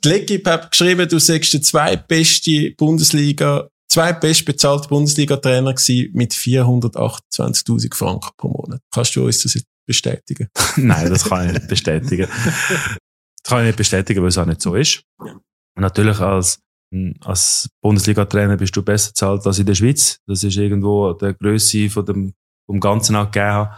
[0.04, 7.94] die Legib hat geschrieben, du sagst der zweitbeste Bundesliga, zweitbest bezahlte Bundesliga-Trainer gewesen mit 428.000
[7.94, 8.82] Franken pro Monat.
[8.92, 10.50] Kannst du uns das jetzt bestätigen?
[10.76, 12.28] Nein, das kann ich nicht bestätigen.
[13.44, 15.04] Das kann ich nicht bestätigen, weil es auch nicht so ist.
[15.20, 15.42] Und
[15.78, 16.60] natürlich als
[17.22, 20.20] als Bundesliga-Trainer bist du besser bezahlt als in der Schweiz.
[20.28, 22.34] Das ist irgendwo der Größe von dem,
[22.66, 23.70] vom Ganzen auch gegeben.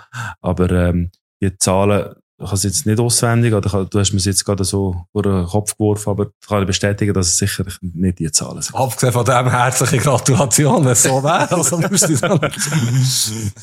[0.42, 4.46] Aber, ähm, die Zahlen, ich habe es jetzt nicht auswendig, oder du hast mir jetzt
[4.46, 8.32] gerade so vor den Kopf geworfen, aber ich kann bestätigen, dass es sicher nicht die
[8.32, 8.76] Zahlen sind.
[8.76, 11.50] Abgesehen von dem herzliche Gratulation, wenn es so wäre.
[11.60, 11.78] Also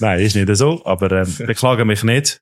[0.00, 2.40] Nein, ist nicht so, aber ähm, beklage mich nicht.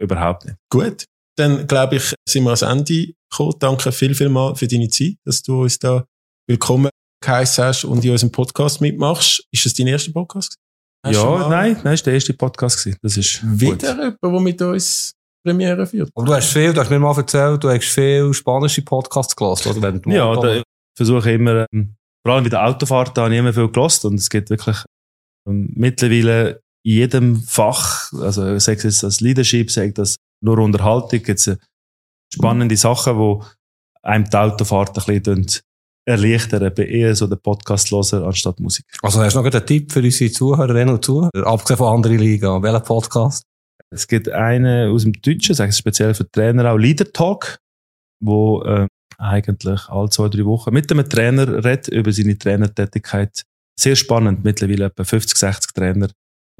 [0.00, 0.56] Überhaupt nicht.
[0.70, 1.04] Gut.
[1.38, 3.54] Dann, glaube ich, sind wir ans Ende gekommen.
[3.58, 6.04] Danke viel, viel mal für deine Zeit, dass du uns da
[6.48, 6.90] willkommen
[7.24, 9.44] geheißen hast und in unserem Podcast mitmachst.
[9.50, 10.56] Ist das dein erster Podcast?
[11.04, 12.78] Hast ja, nein, nein, das war der erste Podcast.
[12.78, 12.98] Gewesen.
[13.02, 15.12] Das ist wieder jemand, der mit uns
[15.44, 16.10] Premiere führt.
[16.14, 19.70] Aber du hast viel, du hast mir mal erzählt, du hast viel spanische Podcasts gelassen,
[19.70, 19.82] oder?
[19.82, 20.64] Wenn du ja, da, ich
[20.96, 21.94] versuche immer, ähm,
[22.24, 24.76] vor allem bei der Autofahrt, da habe ich immer viel gelassen und es gibt wirklich
[25.48, 31.46] ähm, mittlerweile in jedem Fach, also sei es als Leadership, sei das nur Unterhaltung, gibt
[31.46, 31.56] es
[32.32, 33.44] spannende Sachen, wo
[34.02, 35.62] einem die Autofahrt ein bisschen
[36.06, 38.86] erleichtern, bei eher so den Podcast hören anstatt Musik.
[39.02, 42.62] Also hast du noch einen Tipp für unsere Zuhörerinnen und Zuhörer, abgesehen von anderen Liga,
[42.62, 43.42] welcher Podcast?
[43.90, 47.58] Es gibt einen aus dem Deutschen, sage ich speziell für Trainer auch, Leader Talk,
[48.20, 48.86] wo äh,
[49.18, 53.42] eigentlich alle zwei, drei Wochen mit einem Trainer redet über seine Trainertätigkeit.
[53.78, 56.08] Sehr spannend, mittlerweile etwa 50, 60 Trainer,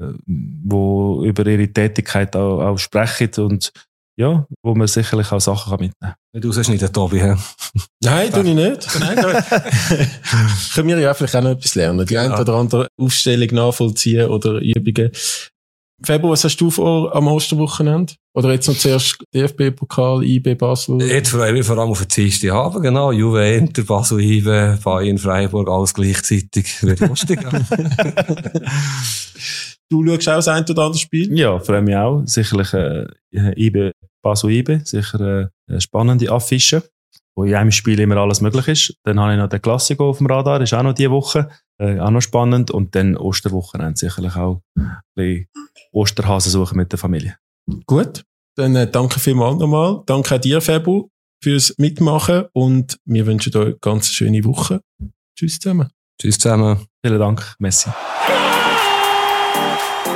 [0.01, 3.71] äh, wo über ihre Tätigkeit auch, auch sprechen und
[4.17, 6.41] ja, wo man sicherlich auch Sachen mitnehmen kann.
[6.41, 7.35] Du sagst nicht, der Tobi, hä?
[8.03, 8.87] Nein, tue ich nicht.
[8.99, 9.15] Nein,
[10.73, 12.05] können wir ja vielleicht auch noch etwas lernen.
[12.05, 12.23] Die ja.
[12.23, 15.11] eine oder andere Aufstellung nachvollziehen oder Übungen.
[16.03, 18.13] Februar, was hast du vor am Osterwochenende?
[18.35, 21.01] Oder jetzt noch zuerst DFB-Pokal, IB Basel?
[21.01, 23.11] Jetzt freue ich mich vor allem auf den Dienstag haben, genau.
[23.11, 26.83] Juve, Inter, Basel, IB, Bayern, Freiburg, alles gleichzeitig.
[26.83, 27.39] Wird lustig.
[29.89, 31.35] du schaust auch das ein oder andere Spiel?
[31.35, 32.21] Ja, freue mich auch.
[32.25, 33.07] Sicherlich äh,
[33.55, 33.91] IB
[34.21, 36.83] Basel IB, sicher eine spannende Affische,
[37.35, 38.97] wo in einem Spiel immer alles möglich ist.
[39.03, 41.49] Dann habe ich noch den Klassiker auf dem Radar, ist auch noch diese Woche,
[41.79, 42.71] äh, auch noch spannend.
[42.71, 45.47] Und dann Osterwochenende sicherlich auch ein bisschen
[45.91, 47.37] Osterhasen suchen mit der Familie.
[47.85, 48.23] Gut,
[48.55, 50.01] dann äh, danke vielmals nochmal.
[50.05, 51.09] Danke auch dir, Fabu,
[51.43, 54.81] fürs Mitmachen und wir wünschen euch eine ganz schöne Woche.
[55.37, 55.89] Tschüss zusammen.
[56.19, 56.87] Tschüss zusammen.
[57.03, 57.55] Vielen Dank.
[57.59, 57.91] Messi.